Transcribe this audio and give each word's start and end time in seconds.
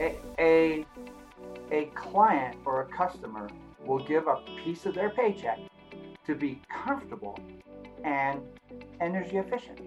a, 0.00 0.16
a, 0.38 0.86
a 1.70 1.84
client 1.94 2.56
or 2.64 2.82
a 2.82 2.86
customer 2.86 3.48
will 3.84 4.04
give 4.04 4.26
a 4.26 4.36
piece 4.64 4.86
of 4.86 4.94
their 4.94 5.10
paycheck 5.10 5.58
to 6.26 6.34
be 6.34 6.60
comfortable 6.70 7.38
and 8.04 8.40
energy 9.00 9.36
efficient. 9.36 9.80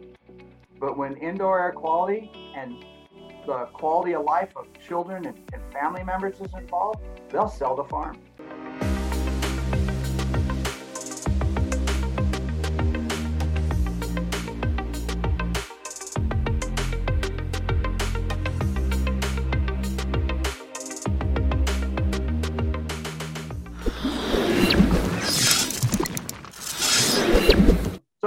But 0.79 0.97
when 0.97 1.17
indoor 1.17 1.59
air 1.59 1.71
quality 1.71 2.31
and 2.55 2.83
the 3.45 3.65
quality 3.73 4.13
of 4.13 4.23
life 4.25 4.51
of 4.55 4.67
children 4.85 5.25
and, 5.25 5.37
and 5.53 5.61
family 5.73 6.03
members 6.03 6.39
is 6.39 6.53
involved, 6.53 6.99
they'll 7.29 7.49
sell 7.49 7.75
the 7.75 7.85
farm. 7.85 8.17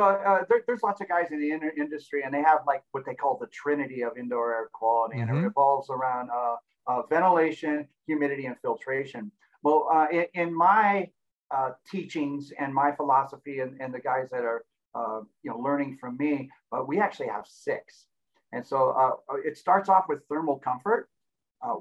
So 0.00 0.06
uh, 0.06 0.44
there, 0.48 0.62
there's 0.66 0.82
lots 0.82 1.02
of 1.02 1.08
guys 1.08 1.26
in 1.30 1.38
the 1.38 1.50
in- 1.50 1.72
industry, 1.76 2.22
and 2.22 2.32
they 2.32 2.40
have 2.40 2.60
like 2.66 2.82
what 2.92 3.04
they 3.04 3.14
call 3.14 3.36
the 3.38 3.48
trinity 3.48 4.00
of 4.00 4.16
indoor 4.16 4.54
air 4.54 4.70
quality, 4.72 5.16
mm-hmm. 5.16 5.22
and 5.24 5.30
it 5.30 5.34
mm-hmm. 5.34 5.44
revolves 5.44 5.90
around 5.90 6.30
uh, 6.30 6.56
uh, 6.86 7.02
ventilation, 7.10 7.86
humidity, 8.06 8.46
and 8.46 8.56
filtration. 8.62 9.30
Well, 9.62 9.90
uh, 9.92 10.06
in, 10.10 10.24
in, 10.32 10.56
my 10.56 11.10
uh, 11.54 11.72
teachings 11.86 12.50
and 12.58 12.72
my 12.72 12.92
philosophy, 12.92 13.60
and, 13.60 13.78
and 13.78 13.92
the 13.92 14.00
guys 14.00 14.28
that 14.32 14.42
are 14.42 14.64
uh, 14.94 15.20
you 15.42 15.50
know 15.50 15.58
learning 15.58 15.98
from 16.00 16.16
me, 16.16 16.48
but 16.70 16.88
we 16.88 16.98
actually 16.98 17.28
have 17.28 17.44
six. 17.46 18.06
And 18.52 18.66
so 18.66 19.20
it 19.44 19.58
starts 19.58 19.90
off 19.90 20.06
with 20.08 20.20
thermal 20.30 20.56
comfort. 20.58 21.10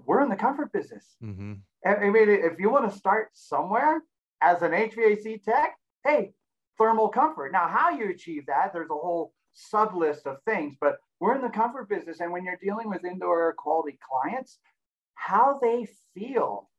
we're 0.06 0.22
in 0.22 0.30
the 0.30 0.36
comfort 0.36 0.74
business. 0.74 1.06
Mm-hmm. 1.24 1.54
I 1.86 2.10
mean, 2.10 2.30
if 2.30 2.60
you 2.60 2.70
want 2.70 2.92
to 2.92 2.98
start 2.98 3.30
somewhere 3.32 4.04
as 4.42 4.62
an 4.62 4.72
HVAC 4.72 5.42
tech, 5.42 5.78
hey, 6.04 6.34
thermal 6.80 7.10
comfort. 7.10 7.52
Now, 7.52 7.68
how 7.68 7.92
you 7.92 8.10
achieve 8.10 8.46
that, 8.48 8.74
there's 8.74 8.90
a 8.90 8.94
whole 8.94 9.34
sub 9.54 9.96
list 9.96 10.26
of 10.26 10.38
things, 10.44 10.76
but 10.80 10.98
we're 11.20 11.36
in 11.36 11.42
the 11.42 11.50
comfort 11.50 11.90
business. 11.90 12.22
And 12.22 12.32
when 12.32 12.46
you're 12.46 12.60
dealing 12.62 12.90
with 12.90 13.06
indoor 13.06 13.42
air 13.42 13.54
quality 13.58 14.00
clients, 14.10 14.58
how 15.16 15.60
they 15.62 15.88
feel 16.16 16.70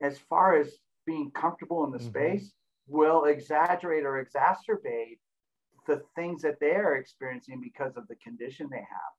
as 0.00 0.18
far 0.18 0.56
as 0.56 0.72
being 1.04 1.30
comfortable 1.32 1.84
in 1.84 1.90
the 1.90 1.98
mm-hmm. 1.98 2.08
space 2.08 2.52
will 2.86 3.24
exaggerate 3.24 4.04
or 4.04 4.24
exacerbate 4.24 5.18
the 5.86 6.02
things 6.14 6.42
that 6.42 6.60
they 6.60 6.76
are 6.76 6.96
experiencing 6.96 7.60
because 7.60 7.96
of 7.96 8.06
the 8.06 8.16
condition 8.16 8.68
they 8.70 8.76
have. 8.76 9.12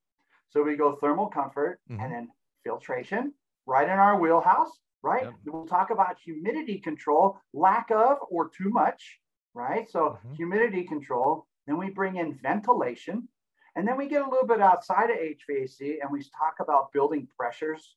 So 0.50 0.64
we 0.64 0.78
go 0.78 0.94
thermal 0.96 1.28
comfort 1.28 1.80
mm-hmm. 1.92 2.02
and 2.02 2.14
then 2.14 2.28
filtration 2.64 3.34
right 3.66 3.86
in 3.86 3.98
our 3.98 4.20
wheelhouse, 4.20 4.72
right? 5.02 5.24
Yep. 5.24 5.34
We'll 5.46 5.66
talk 5.66 5.90
about 5.90 6.18
humidity 6.24 6.80
control, 6.80 7.38
lack 7.54 7.92
of 7.92 8.18
or 8.30 8.50
too 8.50 8.70
much, 8.70 9.20
right? 9.54 9.90
So 9.90 10.00
mm-hmm. 10.00 10.34
humidity 10.36 10.84
control. 10.84 11.48
Then 11.68 11.78
we 11.78 11.90
bring 11.90 12.18
in 12.18 12.38
ventilation. 12.42 13.28
And 13.76 13.88
then 13.88 13.98
we 13.98 14.08
get 14.08 14.22
a 14.22 14.30
little 14.30 14.46
bit 14.48 14.62
outside 14.62 15.10
of 15.10 15.18
HVAC 15.18 15.98
and 16.02 16.12
we 16.12 16.22
talk 16.38 16.56
about 16.60 16.92
building 16.94 17.28
pressures 17.36 17.96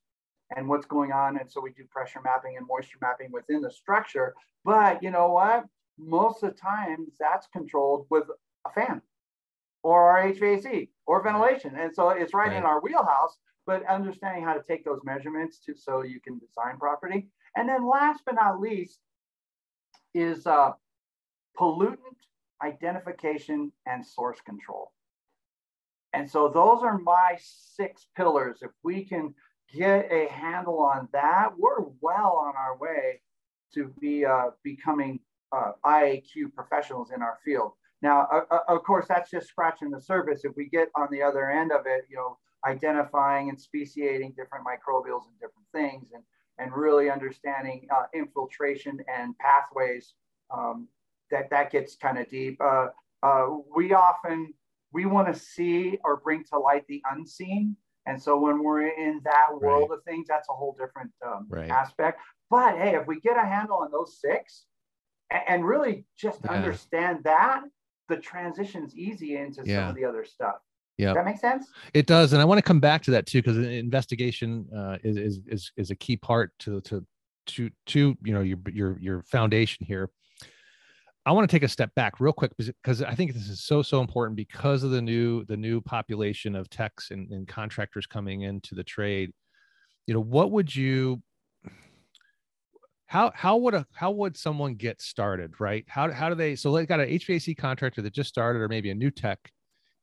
and 0.57 0.69
what's 0.69 0.87
going 0.87 1.13
on. 1.13 1.39
And 1.39 1.51
so 1.51 1.61
we 1.61 1.71
do 1.71 1.85
pressure 1.91 2.21
mapping 2.25 2.57
and 2.57 2.67
moisture 2.67 2.99
mapping 3.03 3.31
within 3.31 3.61
the 3.61 3.71
structure. 3.71 4.35
But 4.65 5.03
you 5.03 5.11
know 5.11 5.33
what? 5.33 5.65
Most 5.99 6.43
of 6.43 6.51
the 6.51 6.57
time, 6.57 7.07
that's 7.19 7.47
controlled 7.49 8.07
with 8.11 8.25
a 8.67 8.71
fan 8.71 9.03
or 9.83 10.11
our 10.11 10.33
HVAC 10.33 10.89
or 11.07 11.23
ventilation. 11.23 11.75
And 11.79 11.95
so 11.95 12.11
it's 12.11 12.35
right, 12.35 12.49
right, 12.49 12.57
in 12.57 12.65
our 12.65 12.81
wheelhouse, 12.81 13.37
but 13.67 13.87
understanding 13.87 14.45
how 14.45 14.55
to 14.55 14.63
take 14.63 14.85
those 14.85 15.01
measurements 15.05 15.59
to 15.61 15.75
so 15.75 16.03
you 16.03 16.21
can 16.21 16.39
design 16.39 16.79
property. 16.79 17.29
And 17.55 17.69
then 17.69 17.87
last 17.87 18.23
but 18.25 18.35
not 18.35 18.61
least 18.61 18.99
is 20.15 20.47
uh, 20.47 20.73
pollutant 21.59 21.99
identification 22.63 23.73
and 23.87 24.05
source 24.05 24.41
control. 24.41 24.93
And 26.13 26.31
so 26.31 26.49
those 26.49 26.83
are 26.83 26.99
my 26.99 27.37
six 27.39 28.07
pillars. 28.17 28.59
If 28.63 28.71
we 28.83 29.05
can 29.05 29.35
get 29.75 30.11
a 30.11 30.29
handle 30.29 30.79
on 30.79 31.09
that, 31.13 31.51
we're 31.59 31.83
well 32.01 32.43
on 32.47 32.55
our 32.57 32.77
way 32.79 33.21
to 33.75 33.93
be 34.01 34.25
uh, 34.25 34.51
becoming 34.63 35.21
uh, 35.53 35.73
IAQ 35.85 36.55
professionals 36.55 37.11
in 37.15 37.23
our 37.23 37.39
field. 37.45 37.73
Now, 38.03 38.29
uh, 38.51 38.59
of 38.69 38.83
course, 38.85 39.07
that's 39.09 39.31
just 39.31 39.49
scratching 39.49 39.91
the 39.91 40.01
surface. 40.01 40.45
If 40.45 40.53
we 40.57 40.69
get 40.69 40.89
on 40.95 41.09
the 41.11 41.23
other 41.23 41.51
end 41.51 41.73
of 41.73 41.87
it, 41.87 42.05
you 42.09 42.17
know, 42.17 42.39
identifying 42.67 43.49
and 43.49 43.61
speciating 43.61 44.35
different 44.37 44.65
microbials 44.65 45.27
and 45.27 45.35
different 45.41 45.67
things, 45.73 46.13
and 46.15 46.23
and 46.59 46.75
really 46.75 47.11
understanding 47.11 47.87
uh, 47.95 48.05
infiltration 48.15 48.99
and 49.15 49.37
pathways 49.39 50.15
um, 50.51 50.89
that 51.31 51.51
that 51.51 51.71
gets 51.71 51.97
kind 51.97 52.19
of 52.19 52.29
deep. 52.29 52.61
Uh, 52.61 52.89
uh, 53.23 53.47
we 53.75 53.93
often 53.93 54.53
we 54.93 55.07
want 55.07 55.33
to 55.33 55.39
see 55.39 55.99
or 56.05 56.17
bring 56.17 56.45
to 56.45 56.59
light 56.59 56.85
the 56.89 57.03
unseen, 57.11 57.77
and 58.07 58.21
so 58.21 58.39
when 58.39 58.63
we're 58.63 58.89
in 58.89 59.21
that 59.25 59.49
world 59.61 59.91
right. 59.91 59.99
of 59.99 60.05
things, 60.05 60.27
that's 60.29 60.49
a 60.49 60.53
whole 60.53 60.77
different 60.79 61.11
um, 61.27 61.47
right. 61.49 61.71
aspect. 61.71 62.21
But 62.51 62.77
hey, 62.79 62.95
if 62.95 63.07
we 63.07 63.21
get 63.21 63.37
a 63.37 63.45
handle 63.47 63.79
on 63.79 63.91
those 63.91 64.21
six, 64.21 64.65
and, 65.31 65.43
and 65.49 65.67
really 65.67 66.05
just 66.17 66.41
yeah. 66.45 66.53
understand 66.53 67.25
that, 67.25 67.63
the 68.09 68.17
transition's 68.17 68.95
easy 68.95 69.37
into 69.37 69.63
yeah. 69.65 69.81
some 69.81 69.89
of 69.91 69.97
the 69.97 70.05
other 70.05 70.25
stuff. 70.25 70.57
Yeah, 70.99 71.13
that 71.13 71.27
makes 71.27 71.41
sense. 71.41 71.67
It 71.93 72.07
does, 72.07 72.33
and 72.33 72.41
I 72.41 72.45
want 72.47 72.59
to 72.59 72.63
come 72.63 72.81
back 72.81 73.03
to 73.03 73.11
that 73.11 73.27
too 73.27 73.43
because 73.43 73.59
investigation 73.59 74.67
uh, 74.75 74.97
is, 75.05 75.17
is 75.17 75.41
is 75.47 75.73
is 75.77 75.91
a 75.91 75.95
key 75.95 76.17
part 76.17 76.53
to 76.61 76.81
to 76.83 77.05
to 77.47 77.71
to 77.87 78.17
you 78.25 78.33
know 78.33 78.41
your 78.41 78.59
your 78.73 78.99
your 78.99 79.23
foundation 79.25 79.85
here. 79.85 80.11
I 81.27 81.33
want 81.33 81.51
to 81.51 81.55
take 81.55 81.65
a 81.65 81.69
step 81.69 81.93
back 81.97 82.21
real 82.21 82.33
quick 82.33 82.53
because 82.57 83.03
I 83.03 83.17
think 83.17 83.35
this 83.35 83.49
is 83.49 83.65
so 83.65 83.83
so 83.83 84.01
important 84.01 84.37
because 84.37 84.85
of 84.85 84.93
the 84.93 85.03
new 85.03 85.45
the 85.47 85.57
new 85.57 85.81
population 85.81 86.55
of 86.55 86.71
techs 86.71 87.11
and, 87.11 87.29
and 87.33 87.49
contractors 87.49 88.07
coming 88.07 88.43
into 88.43 88.77
the 88.77 88.85
trade. 88.85 89.33
You 90.07 90.15
know, 90.15 90.21
what 90.21 90.53
would 90.53 90.75
you 90.75 91.21
how 93.07 93.33
how 93.35 93.57
would 93.57 93.75
a 93.75 93.85
how 93.93 94.13
would 94.13 94.37
someone 94.37 94.77
get 94.77 95.03
started, 95.03 95.55
right? 95.59 95.85
How 95.89 96.13
how 96.13 96.29
do 96.29 96.37
they 96.37 96.55
so 96.55 96.73
they 96.73 96.87
got 96.87 97.01
an 97.01 97.09
HVAC 97.09 97.57
contractor 97.57 98.03
that 98.03 98.13
just 98.13 98.29
started 98.29 98.61
or 98.61 98.69
maybe 98.69 98.91
a 98.91 98.95
new 98.95 99.11
tech 99.11 99.51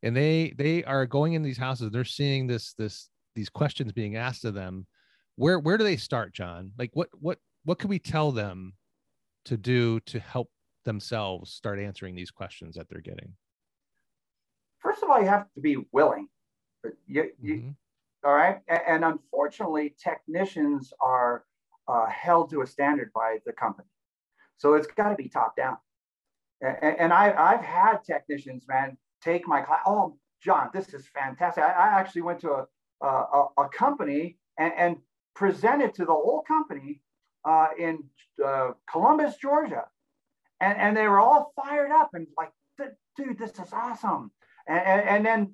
and 0.03 0.15
they 0.15 0.53
they 0.57 0.83
are 0.83 1.05
going 1.05 1.33
in 1.33 1.41
these 1.41 1.57
houses, 1.57 1.89
they're 1.89 2.03
seeing 2.03 2.47
this 2.47 2.73
this 2.73 3.09
these 3.33 3.49
questions 3.49 3.93
being 3.93 4.17
asked 4.17 4.43
of 4.43 4.53
them. 4.53 4.85
Where 5.37 5.57
where 5.57 5.77
do 5.77 5.85
they 5.85 5.97
start, 5.97 6.33
John? 6.33 6.71
Like 6.77 6.91
what 6.93 7.07
what 7.19 7.39
what 7.63 7.79
can 7.79 7.89
we 7.89 7.99
tell 7.99 8.33
them 8.33 8.73
to 9.45 9.55
do 9.55 10.01
to 10.01 10.19
help 10.19 10.49
themselves 10.83 11.51
start 11.51 11.79
answering 11.79 12.15
these 12.15 12.31
questions 12.31 12.75
that 12.75 12.89
they're 12.89 13.01
getting? 13.01 13.33
First 14.79 15.03
of 15.03 15.09
all, 15.09 15.19
you 15.19 15.27
have 15.27 15.51
to 15.55 15.61
be 15.61 15.77
willing. 15.91 16.27
You, 17.07 17.31
you, 17.41 17.55
mm-hmm. 17.55 17.69
all 18.25 18.35
right. 18.35 18.59
And, 18.67 19.05
unfortunately, 19.05 19.95
technicians 19.97 20.91
are 21.01 21.45
uh, 21.87 22.07
held 22.07 22.49
to 22.51 22.61
a 22.61 22.67
standard 22.67 23.11
by 23.13 23.37
the 23.45 23.53
company. 23.53 23.87
So 24.57 24.73
it's 24.73 24.87
got 24.87 25.09
to 25.09 25.15
be 25.15 25.29
top 25.29 25.55
down. 25.55 25.77
And, 26.61 26.99
and 26.99 27.13
I, 27.13 27.33
I've 27.37 27.63
had 27.63 28.03
technicians, 28.03 28.65
man, 28.67 28.97
take 29.21 29.47
my 29.47 29.61
class. 29.61 29.81
Oh, 29.85 30.17
John, 30.41 30.69
this 30.73 30.93
is 30.93 31.07
fantastic. 31.07 31.63
I, 31.63 31.67
I 31.67 31.99
actually 31.99 32.23
went 32.23 32.41
to 32.41 32.51
a, 32.51 33.07
a, 33.07 33.47
a 33.57 33.69
company 33.69 34.37
and, 34.57 34.73
and, 34.77 34.97
presented 35.35 35.95
to 35.95 36.05
the 36.05 36.13
whole 36.13 36.43
company 36.47 37.01
uh, 37.43 37.69
in 37.79 38.03
uh, 38.45 38.69
Columbus, 38.87 39.35
Georgia 39.37 39.83
and, 40.59 40.77
and 40.77 40.97
they 40.97 41.07
were 41.07 41.19
all 41.19 41.53
fired 41.55 41.91
up 41.91 42.11
and 42.13 42.27
like, 42.37 42.51
dude, 43.17 43.37
this 43.37 43.51
is 43.51 43.71
awesome. 43.71 44.31
And, 44.67 44.79
and, 44.79 45.09
and 45.09 45.25
then 45.25 45.53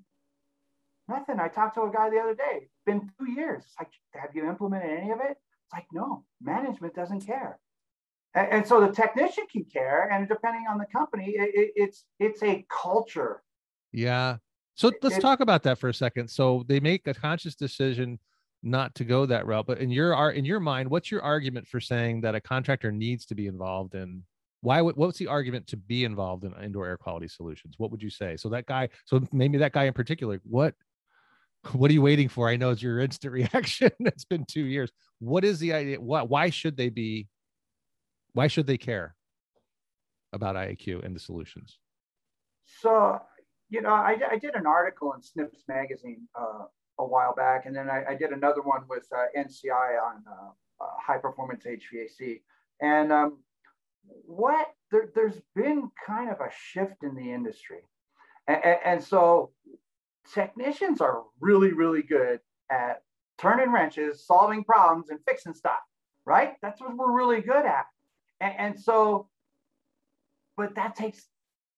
nothing. 1.07 1.39
I 1.39 1.47
talked 1.47 1.75
to 1.75 1.83
a 1.83 1.91
guy 1.91 2.09
the 2.09 2.19
other 2.19 2.35
day. 2.35 2.61
It's 2.63 2.85
been 2.85 3.09
two 3.19 3.31
years. 3.31 3.63
It's 3.65 3.75
like, 3.79 3.89
have 4.13 4.35
you 4.35 4.47
implemented 4.47 4.99
any 4.99 5.11
of 5.11 5.19
it? 5.19 5.31
It's 5.31 5.73
like, 5.73 5.85
no, 5.91 6.23
management 6.41 6.95
doesn't 6.95 7.25
care. 7.25 7.59
And, 8.33 8.47
and 8.51 8.67
so 8.67 8.79
the 8.79 8.91
technician 8.93 9.45
can 9.51 9.65
care, 9.65 10.09
and 10.11 10.27
depending 10.27 10.65
on 10.69 10.77
the 10.77 10.85
company, 10.85 11.31
it, 11.31 11.51
it, 11.53 11.71
it's 11.75 12.05
it's 12.19 12.43
a 12.43 12.65
culture. 12.69 13.41
Yeah. 13.91 14.37
So 14.75 14.91
let's 15.01 15.17
it, 15.17 15.21
talk 15.21 15.39
about 15.39 15.63
that 15.63 15.79
for 15.79 15.89
a 15.89 15.93
second. 15.93 16.29
So 16.29 16.63
they 16.67 16.79
make 16.79 17.07
a 17.07 17.13
conscious 17.13 17.55
decision 17.55 18.19
not 18.61 18.93
to 18.95 19.03
go 19.03 19.25
that 19.25 19.45
route, 19.47 19.65
but 19.65 19.79
in 19.79 19.89
your 19.89 20.31
in 20.31 20.45
your 20.45 20.59
mind, 20.59 20.89
what's 20.89 21.09
your 21.11 21.21
argument 21.21 21.67
for 21.67 21.79
saying 21.79 22.21
that 22.21 22.35
a 22.35 22.41
contractor 22.41 22.91
needs 22.91 23.25
to 23.27 23.35
be 23.35 23.47
involved 23.47 23.95
in 23.95 24.23
why 24.61 24.81
would 24.81 24.95
what's 24.97 25.17
the 25.17 25.27
argument 25.27 25.67
to 25.67 25.77
be 25.77 26.03
involved 26.03 26.43
in 26.43 26.53
indoor 26.63 26.87
air 26.87 26.97
quality 26.97 27.27
solutions? 27.27 27.75
What 27.77 27.91
would 27.91 28.01
you 28.01 28.09
say? 28.09 28.37
So 28.37 28.49
that 28.49 28.65
guy 28.65 28.89
so 29.05 29.21
maybe 29.31 29.57
that 29.59 29.73
guy 29.73 29.85
in 29.85 29.93
particular 29.93 30.39
what 30.43 30.75
what 31.73 31.89
are 31.89 31.93
you 31.93 32.01
waiting 32.01 32.29
for? 32.29 32.49
I 32.49 32.55
know 32.55 32.71
it's 32.71 32.81
your 32.81 32.99
instant 32.99 33.33
reaction. 33.53 33.91
It's 33.99 34.25
been 34.25 34.45
two 34.45 34.65
years. 34.65 34.91
What 35.19 35.43
is 35.43 35.59
the 35.59 35.73
idea 35.73 35.99
what 35.99 36.29
why 36.29 36.49
should 36.49 36.77
they 36.77 36.89
be 36.89 37.27
why 38.33 38.47
should 38.47 38.67
they 38.67 38.77
care 38.77 39.15
about 40.33 40.55
iaq 40.55 41.03
and 41.03 41.15
the 41.15 41.19
solutions? 41.19 41.77
So 42.81 43.21
you 43.69 43.81
know 43.81 43.93
i, 43.93 44.17
I 44.31 44.37
did 44.37 44.55
an 44.55 44.65
article 44.65 45.13
in 45.13 45.21
snips 45.21 45.63
magazine 45.67 46.27
uh, 46.39 46.65
a 46.99 47.05
while 47.05 47.33
back, 47.33 47.65
and 47.65 47.75
then 47.75 47.89
I, 47.89 48.03
I 48.09 48.15
did 48.15 48.31
another 48.31 48.61
one 48.61 48.81
with 48.87 49.07
uh, 49.15 49.25
NCI 49.37 50.01
on 50.03 50.23
uh, 50.29 50.49
uh, 50.81 50.87
high 51.05 51.17
performance 51.17 51.63
HVAC. 51.65 52.41
And 52.81 53.11
um, 53.11 53.39
what 54.25 54.67
there, 54.91 55.09
has 55.15 55.39
been 55.55 55.89
kind 56.05 56.29
of 56.29 56.39
a 56.39 56.49
shift 56.51 57.03
in 57.03 57.15
the 57.15 57.31
industry, 57.31 57.81
and, 58.47 58.63
and 58.85 59.03
so 59.03 59.51
technicians 60.33 61.01
are 61.01 61.23
really, 61.39 61.73
really 61.73 62.03
good 62.03 62.39
at 62.69 63.01
turning 63.37 63.71
wrenches, 63.71 64.25
solving 64.25 64.63
problems, 64.63 65.09
and 65.09 65.19
fixing 65.27 65.53
stuff. 65.53 65.79
Right? 66.25 66.53
That's 66.61 66.79
what 66.79 66.95
we're 66.95 67.11
really 67.11 67.41
good 67.41 67.65
at. 67.65 67.85
and, 68.39 68.53
and 68.57 68.79
so, 68.79 69.27
but 70.57 70.75
that 70.75 70.95
takes 70.95 71.25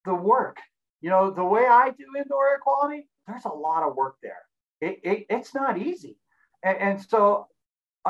the 0.06 0.14
work. 0.14 0.58
You 1.02 1.10
know, 1.10 1.32
the 1.32 1.44
way 1.44 1.66
I 1.66 1.90
do 1.90 2.06
indoor 2.18 2.50
air 2.50 2.60
quality, 2.60 3.08
there's 3.28 3.46
a 3.46 3.50
lot 3.50 3.84
of 3.84 3.96
work 3.96 4.16
there. 4.22 4.42
It, 4.82 5.00
it 5.04 5.26
it's 5.30 5.54
not 5.54 5.78
easy. 5.78 6.18
And, 6.64 6.78
and, 6.78 7.02
so, 7.02 7.48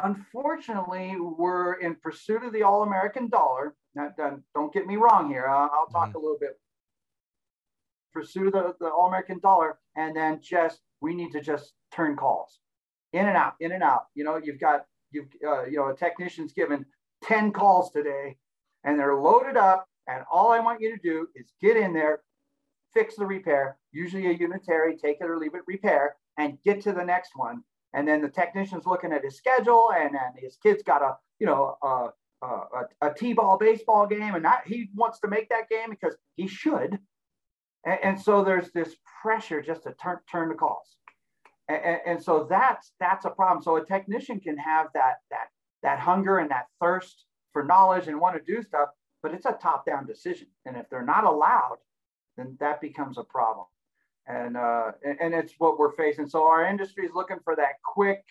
unfortunately, 0.02 1.16
we're 1.20 1.74
in 1.74 1.96
pursuit 1.96 2.44
of 2.44 2.54
the 2.54 2.64
all 2.64 2.84
American 2.84 3.30
dollar. 3.30 3.76
Now, 3.96 4.12
don't 4.56 4.74
get 4.74 4.88
me 4.88 4.96
wrong 4.96 5.30
here. 5.30 5.48
I'll, 5.48 5.70
I'll 5.74 5.88
talk 5.88 6.10
mm-hmm. 6.10 6.18
a 6.18 6.20
little 6.20 6.38
bit. 6.40 6.60
Pursue 8.14 8.52
the, 8.52 8.76
the 8.80 8.90
all 8.90 9.08
American 9.08 9.40
dollar, 9.40 9.80
and 9.96 10.16
then 10.16 10.40
just 10.42 10.82
we 11.02 11.14
need 11.14 11.32
to 11.32 11.42
just 11.42 11.74
turn 11.94 12.16
calls 12.16 12.60
in 13.14 13.28
and 13.28 13.38
out, 13.38 13.56
in 13.60 13.72
and 13.72 13.84
out. 13.84 14.08
You 14.16 14.24
know, 14.24 14.40
you've 14.42 14.60
got 14.60 14.86
you've 15.12 15.28
uh, 15.46 15.66
you 15.66 15.78
know 15.78 15.88
a 15.88 15.96
technician's 15.96 16.54
given 16.54 16.86
10 17.24 17.52
calls 17.52 17.92
today 17.92 18.36
and 18.84 19.00
they're 19.00 19.16
loaded 19.16 19.58
up 19.58 19.88
and 20.08 20.24
all 20.32 20.52
I 20.52 20.60
want 20.60 20.82
you 20.82 20.96
to 20.96 21.02
do 21.02 21.28
is 21.36 21.54
get 21.62 21.78
in 21.78 21.94
there, 21.94 22.22
fix 22.94 23.16
the 23.16 23.26
repair, 23.26 23.78
usually 23.92 24.28
a 24.28 24.34
unitary, 24.34 24.98
take 24.98 25.18
it 25.22 25.30
or 25.30 25.38
leave 25.38 25.56
it 25.56 25.62
repair, 25.68 26.16
and 26.38 26.58
get 26.64 26.82
to 26.82 26.92
the 26.92 27.04
next 27.04 27.32
one. 27.36 27.64
And 27.94 28.08
then 28.08 28.22
the 28.22 28.30
technician's 28.30 28.86
looking 28.86 29.12
at 29.12 29.24
his 29.24 29.38
schedule, 29.38 29.92
and 29.96 30.16
then 30.16 30.34
his 30.38 30.58
kid's 30.62 30.84
got 30.84 31.02
a, 31.02 31.18
you 31.40 31.46
know, 31.46 31.78
a, 31.84 32.10
a, 32.42 33.08
a 33.08 33.14
t-ball 33.14 33.58
baseball 33.58 34.08
game, 34.08 34.36
and 34.36 34.46
that, 34.46 34.64
he 34.66 34.90
wants 34.96 35.20
to 35.20 35.28
make 35.28 35.50
that 35.50 35.70
game 35.70 35.90
because 35.90 36.16
he 36.36 36.48
should. 36.48 37.00
And, 37.86 38.00
and 38.04 38.22
so 38.22 38.44
there's 38.44 38.72
this 38.72 38.96
pressure 39.22 39.62
just 39.62 39.84
to 39.84 39.94
turn 39.94 40.18
turn 40.32 40.50
the 40.50 40.56
calls, 40.56 40.98
and, 41.68 42.00
and 42.06 42.24
so 42.24 42.48
that's 42.50 42.94
that's 43.00 43.26
a 43.26 43.30
problem. 43.30 43.64
So 43.64 43.76
a 43.78 43.86
technician 43.86 44.40
can 44.40 44.58
have 44.58 44.88
that 44.94 45.16
that 45.30 45.48
that 45.84 46.00
hunger 46.00 46.38
and 46.40 46.52
that 46.52 46.66
thirst 46.80 47.26
for 47.54 47.64
knowledge 47.64 48.08
and 48.08 48.20
want 48.20 48.36
to 48.38 48.54
do 48.54 48.62
stuff, 48.62 48.90
but 49.22 49.34
it's 49.34 49.46
a 49.46 49.58
top-down 49.62 50.06
decision. 50.06 50.48
And 50.66 50.78
if 50.78 50.90
they're 50.90 51.06
not 51.06 51.26
allowed, 51.26 51.78
then 52.38 52.56
that 52.60 52.80
becomes 52.82 53.18
a 53.18 53.24
problem. 53.24 53.66
And 54.28 54.56
uh, 54.56 54.92
and 55.20 55.34
it's 55.34 55.54
what 55.58 55.80
we're 55.80 55.92
facing. 55.94 56.28
So 56.30 56.48
our 56.48 56.66
industry 56.66 57.06
is 57.06 57.12
looking 57.14 57.40
for 57.44 57.56
that 57.56 57.82
quick, 57.84 58.24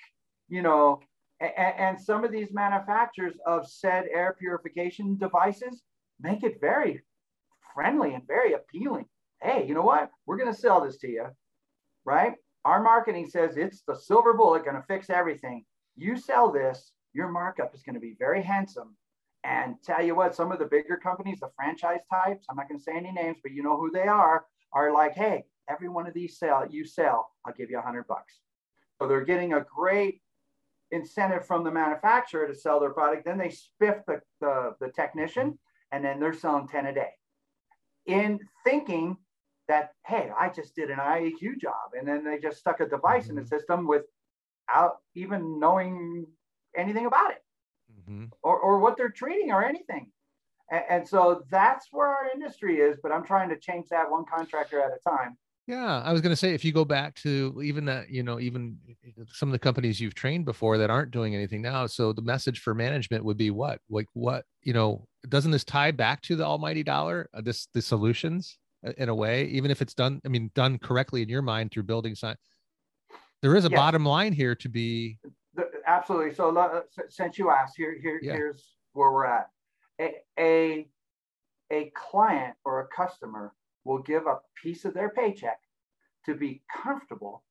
you 0.49 0.63
know, 0.63 1.01
and, 1.41 2.01
some 2.01 2.25
of 2.25 2.33
these 2.33 2.53
manufacturers 2.53 3.35
of 3.47 3.67
said 3.69 4.07
air 4.13 4.37
purification 4.39 5.17
devices 5.17 5.83
make 6.21 6.43
it 6.43 6.61
very 6.61 7.03
friendly 7.75 8.15
and 8.15 8.27
very 8.27 8.53
appealing. 8.53 9.07
Hey, 9.43 9.67
you 9.67 9.75
know 9.75 9.83
what? 9.83 10.11
We're 10.27 10.37
going 10.37 10.53
to 10.53 10.61
sell 10.61 10.83
this 10.83 10.99
to 10.99 11.09
you, 11.09 11.27
right? 12.05 12.35
Our 12.65 12.83
marketing 12.83 13.27
says 13.27 13.57
it's 13.57 13.83
the 13.87 13.95
silver 13.95 14.35
bullet 14.35 14.65
going 14.65 14.77
to 14.77 14.83
fix 14.83 15.09
everything. 15.09 15.65
You 15.97 16.19
sell 16.19 16.53
this, 16.53 16.93
your 17.15 17.29
markup 17.29 17.75
is 17.75 17.83
going 17.83 17.95
to 17.95 18.01
be 18.01 18.17
very 18.19 18.43
handsome 18.43 18.95
and 19.45 19.77
tell 19.83 20.03
you 20.05 20.15
what, 20.15 20.35
some 20.35 20.53
of 20.53 20.59
the 20.59 20.67
bigger 20.67 20.99
companies, 20.99 21.41
the 21.41 21.51
franchise 21.57 22.01
types, 22.11 22.45
I'm 22.51 22.57
not 22.57 22.69
going 22.69 22.79
to 22.79 22.85
say 22.85 22.93
any 22.95 23.13
names, 23.13 23.39
but 23.43 23.53
you 23.53 23.63
know 23.63 23.79
who 23.79 23.91
they 23.91 24.07
are, 24.07 24.45
are 24.75 24.93
like, 24.93 25.15
hey, 25.15 25.45
every 25.71 25.89
one 25.89 26.07
of 26.07 26.13
these 26.13 26.39
sell 26.39 26.67
you 26.69 26.85
sell, 26.85 27.31
I'll 27.47 27.55
give 27.55 27.71
you 27.71 27.79
a 27.79 27.83
hundred 27.83 28.07
bucks. 28.07 28.41
So 29.01 29.09
they're 29.09 29.25
getting 29.25 29.55
a 29.55 29.65
great 29.75 30.21
incentive 30.93 31.47
from 31.47 31.65
the 31.65 31.71
manufacturer 31.71 32.47
to 32.47 32.55
sell 32.55 32.81
their 32.81 32.91
product. 32.91 33.25
Then 33.25 33.39
they 33.39 33.49
spiff 33.49 34.05
the, 34.07 34.21
the, 34.41 34.75
the 34.81 34.89
technician 34.89 35.59
and 35.93 36.05
then 36.05 36.21
they're 36.21 36.33
selling 36.33 36.69
10 36.69 36.87
a 36.87 36.95
day 36.95 37.11
in 38.07 38.41
thinking 38.65 39.17
that, 39.69 39.93
hey, 40.07 40.31
I 40.39 40.49
just 40.49 40.75
did 40.75 40.91
an 40.91 40.99
IAQ 40.99 41.59
job. 41.61 41.93
And 41.97 42.07
then 42.07 42.25
they 42.25 42.39
just 42.39 42.59
stuck 42.59 42.81
a 42.81 42.89
device 42.89 43.25
mm-hmm. 43.25 43.31
in 43.31 43.37
the 43.37 43.43
mm-hmm. 43.43 43.57
system 43.57 43.87
without 43.87 44.97
even 45.15 45.61
knowing 45.61 46.27
anything 46.77 47.07
about 47.07 47.33
it 47.33 47.45
mm-hmm. 47.93 48.27
or, 48.43 48.59
or 48.59 48.79
what 48.79 48.97
they're 48.97 49.11
treating 49.11 49.53
or 49.53 49.65
anything. 49.65 50.11
And, 50.71 50.85
and 50.91 51.09
so 51.09 51.43
that's 51.51 51.89
where 51.93 52.09
our 52.09 52.31
industry 52.35 52.79
is, 52.79 52.99
but 53.03 53.13
I'm 53.13 53.25
trying 53.25 53.49
to 53.51 53.59
change 53.59 53.89
that 53.91 54.11
one 54.11 54.25
contractor 54.25 54.81
at 54.81 54.91
a 54.91 55.09
time. 55.09 55.37
Yeah, 55.71 56.03
I 56.05 56.13
was 56.13 56.21
going 56.21 56.31
to 56.31 56.37
say 56.37 56.53
if 56.53 56.65
you 56.65 56.73
go 56.73 56.85
back 56.85 57.15
to 57.17 57.61
even 57.63 57.85
that, 57.85 58.11
you 58.11 58.25
know, 58.25 58.41
even 58.41 58.77
some 59.33 59.49
of 59.49 59.53
the 59.53 59.59
companies 59.61 60.01
you've 60.01 60.17
trained 60.17 60.45
before 60.45 60.79
that 60.79 60.91
aren't 60.91 61.13
doing 61.13 61.37
anything 61.37 61.63
now. 61.63 61.87
So 61.87 62.13
the 62.13 62.23
message 62.23 62.59
for 62.59 62.75
management 62.75 63.25
would 63.25 63.37
be 63.37 63.53
what? 63.53 63.79
Like 63.89 64.09
what, 64.13 64.45
you 64.65 64.73
know, 64.73 65.07
doesn't 65.29 65.53
this 65.53 65.63
tie 65.63 65.93
back 65.93 66.23
to 66.23 66.35
the 66.35 66.45
almighty 66.45 66.83
dollar, 66.83 67.31
uh, 67.33 67.41
this 67.41 67.69
the 67.73 67.81
solutions 67.81 68.59
in 68.97 69.09
a 69.09 69.15
way, 69.15 69.45
even 69.45 69.71
if 69.71 69.81
it's 69.81 69.95
done, 69.95 70.21
I 70.25 70.29
mean, 70.29 70.51
done 70.57 70.77
correctly 70.77 71.23
in 71.23 71.29
your 71.29 71.43
mind 71.43 71.71
through 71.71 71.85
building 71.85 72.17
science. 72.17 72.41
There 73.41 73.55
is 73.55 73.65
a 73.65 73.71
yeah. 73.71 73.77
bottom 73.77 74.05
line 74.05 74.33
here 74.33 74.57
to 74.57 74.69
be 74.69 75.19
absolutely. 75.87 76.35
So 76.35 76.57
uh, 76.57 76.81
since 77.09 77.39
you 77.39 77.51
asked, 77.51 77.75
here, 77.77 77.97
here 78.03 78.19
yeah. 78.21 78.33
here's 78.33 78.75
where 78.93 79.13
we're 79.13 79.27
at. 79.27 79.51
A, 80.01 80.15
a, 80.37 80.89
a 81.71 81.93
client 81.95 82.57
or 82.65 82.81
a 82.81 82.89
customer 82.89 83.53
will 83.85 83.99
give 83.99 84.27
a 84.27 84.39
piece 84.63 84.85
of 84.85 84.95
their 84.95 85.11
paycheck 85.11 85.59
to 86.27 86.35
be 86.35 86.63
comfortable 86.83 87.43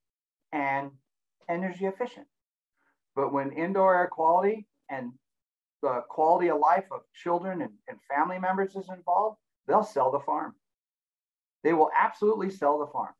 and 0.52 0.92
energy 1.50 1.86
efficient. 1.86 2.28
But 3.16 3.34
when 3.34 3.52
indoor 3.52 3.96
air 3.96 4.08
quality 4.08 4.68
and 4.90 5.12
the 5.82 6.04
quality 6.10 6.50
of 6.50 6.60
life 6.60 6.86
of 6.92 7.02
children 7.14 7.62
and, 7.62 7.72
and 7.88 7.98
family 8.14 8.40
members 8.40 8.76
is 8.76 8.90
involved, 8.90 9.38
they'll 9.68 9.84
sell 9.84 10.12
the 10.12 10.20
farm. 10.20 10.56
They 11.64 11.74
will 11.74 11.90
absolutely 12.00 12.50
sell 12.50 12.80
the 12.80 12.88
farm. 12.88 13.14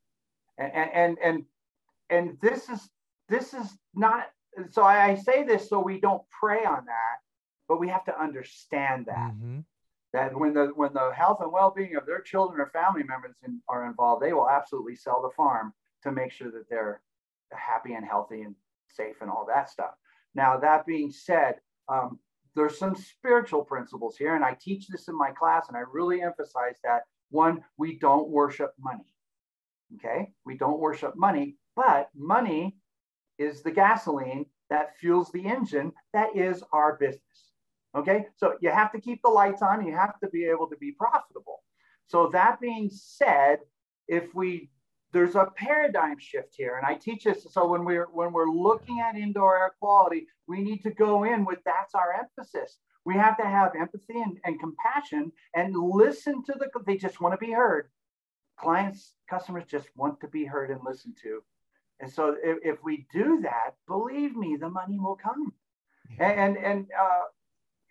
And, 0.58 0.72
and, 0.72 1.18
and, 1.22 1.44
and, 2.10 2.36
this 2.42 2.68
is 2.68 2.88
this 3.28 3.54
is 3.54 3.66
not 3.94 4.26
so 4.72 4.82
I, 4.82 5.10
I, 5.10 5.14
say 5.14 5.44
this 5.44 5.68
so 5.68 5.80
we 5.80 6.00
don't 6.00 6.22
prey 6.28 6.64
on 6.64 6.84
that, 6.84 7.16
but 7.68 7.80
we 7.80 7.88
have 7.88 8.04
to 8.06 8.20
understand 8.20 9.06
that. 9.06 9.32
Mm-hmm. 9.32 9.60
That 10.12 10.36
when 10.36 10.54
the 10.54 10.72
when 10.74 10.92
the 10.92 11.12
health 11.14 11.38
and 11.40 11.52
well-being 11.52 11.94
of 11.96 12.04
their 12.06 12.20
children 12.20 12.60
or 12.60 12.70
family 12.70 13.04
members 13.04 13.36
in, 13.44 13.60
are 13.68 13.86
involved, 13.86 14.22
they 14.22 14.32
will 14.32 14.48
absolutely 14.48 14.96
sell 14.96 15.22
the 15.22 15.34
farm 15.36 15.72
to 16.02 16.10
make 16.10 16.32
sure 16.32 16.50
that 16.50 16.68
they're 16.68 17.00
happy 17.52 17.94
and 17.94 18.04
healthy 18.04 18.42
and 18.42 18.54
safe 18.88 19.16
and 19.20 19.30
all 19.30 19.46
that 19.46 19.70
stuff. 19.70 19.94
Now 20.34 20.58
that 20.58 20.86
being 20.86 21.12
said, 21.12 21.56
um, 21.88 22.18
there's 22.56 22.78
some 22.78 22.96
spiritual 22.96 23.64
principles 23.64 24.16
here, 24.16 24.34
and 24.34 24.44
I 24.44 24.56
teach 24.60 24.88
this 24.88 25.06
in 25.08 25.16
my 25.16 25.30
class, 25.30 25.68
and 25.68 25.76
I 25.76 25.82
really 25.92 26.22
emphasize 26.22 26.76
that. 26.82 27.02
One, 27.30 27.62
we 27.76 27.96
don't 27.96 28.28
worship 28.28 28.72
money. 28.80 29.06
Okay, 29.96 30.32
we 30.44 30.56
don't 30.56 30.80
worship 30.80 31.14
money, 31.16 31.56
but 31.76 32.08
money 32.14 32.76
is 33.38 33.62
the 33.62 33.70
gasoline 33.70 34.46
that 34.68 34.96
fuels 34.98 35.30
the 35.30 35.46
engine. 35.46 35.92
That 36.12 36.34
is 36.36 36.64
our 36.72 36.96
business. 36.96 37.49
Okay, 37.94 38.26
so 38.36 38.54
you 38.60 38.70
have 38.70 38.92
to 38.92 39.00
keep 39.00 39.20
the 39.22 39.28
lights 39.28 39.62
on. 39.62 39.84
You 39.84 39.94
have 39.94 40.18
to 40.20 40.28
be 40.28 40.44
able 40.44 40.68
to 40.68 40.76
be 40.76 40.92
profitable. 40.92 41.62
So 42.06 42.28
that 42.28 42.60
being 42.60 42.88
said, 42.92 43.58
if 44.06 44.34
we 44.34 44.70
there's 45.12 45.34
a 45.34 45.48
paradigm 45.56 46.18
shift 46.18 46.54
here, 46.56 46.76
and 46.76 46.86
I 46.86 46.94
teach 46.94 47.24
this. 47.24 47.46
So 47.50 47.66
when 47.66 47.84
we're 47.84 48.06
when 48.12 48.32
we're 48.32 48.50
looking 48.50 49.00
at 49.00 49.16
indoor 49.16 49.58
air 49.58 49.74
quality, 49.80 50.26
we 50.46 50.60
need 50.62 50.82
to 50.84 50.90
go 50.90 51.24
in 51.24 51.44
with 51.44 51.58
that's 51.64 51.94
our 51.94 52.12
emphasis. 52.12 52.78
We 53.04 53.14
have 53.14 53.36
to 53.38 53.44
have 53.44 53.72
empathy 53.74 54.20
and, 54.20 54.38
and 54.44 54.60
compassion 54.60 55.32
and 55.54 55.74
listen 55.74 56.44
to 56.44 56.52
the. 56.52 56.68
They 56.86 56.96
just 56.96 57.20
want 57.20 57.32
to 57.34 57.44
be 57.44 57.52
heard. 57.52 57.88
Clients, 58.58 59.14
customers 59.28 59.64
just 59.68 59.88
want 59.96 60.20
to 60.20 60.28
be 60.28 60.44
heard 60.44 60.70
and 60.70 60.80
listened 60.84 61.16
to. 61.22 61.42
And 62.00 62.10
so 62.10 62.36
if, 62.42 62.58
if 62.62 62.84
we 62.84 63.06
do 63.12 63.40
that, 63.42 63.74
believe 63.86 64.36
me, 64.36 64.56
the 64.56 64.68
money 64.68 64.98
will 64.98 65.16
come. 65.16 65.52
Yeah. 66.18 66.28
And 66.28 66.56
and 66.56 66.86
uh, 66.98 67.24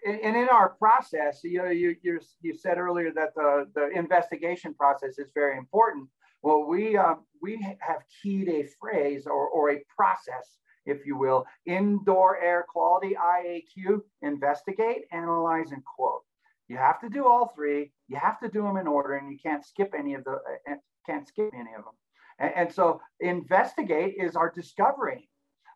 and 0.10 0.36
in 0.36 0.50
our 0.50 0.70
process, 0.70 1.42
you 1.44 1.60
know, 1.60 1.70
you 1.70 1.96
you 2.01 2.20
you 2.42 2.54
said 2.56 2.78
earlier 2.78 3.12
that 3.13 3.34
the 3.36 3.68
the 3.75 3.89
investigation 3.89 4.74
process 4.74 5.18
is 5.18 5.32
very 5.34 5.58
important. 5.58 6.08
Well, 6.42 6.66
we 6.66 6.98
um, 6.98 7.25
we 7.42 7.58
have 7.80 8.01
keyed 8.22 8.50
a 8.50 8.68
phrase 8.80 9.28
or 9.28 9.48
or 9.48 9.72
a 9.72 9.84
process, 9.96 10.58
if 10.86 11.06
you 11.06 11.18
will, 11.18 11.46
indoor 11.66 12.38
air 12.38 12.66
quality 12.68 13.16
IAQ: 13.16 14.01
investigate, 14.22 15.06
analyze, 15.12 15.72
and 15.72 15.84
quote. 15.84 16.24
You 16.68 16.78
have 16.78 17.00
to 17.01 17.10
do 17.10 17.28
all 17.28 17.51
three. 17.56 17.92
You 18.08 18.18
have 18.18 18.39
to 18.42 18.48
do 18.48 18.62
them 18.62 18.78
in 18.78 18.88
order, 18.88 19.16
and 19.16 19.32
you 19.32 19.39
can't 19.39 19.66
skip 19.66 19.94
any 19.98 20.13
of 20.13 20.24
the 20.24 20.39
uh, 20.70 20.75
can't 21.06 21.28
skip 21.28 21.50
any 21.54 21.74
of 21.78 21.84
them. 21.84 21.96
And, 22.39 22.54
and 22.56 22.74
so 22.74 23.01
investigate 23.20 24.16
is 24.18 24.36
our 24.36 24.51
discovery, 24.51 25.30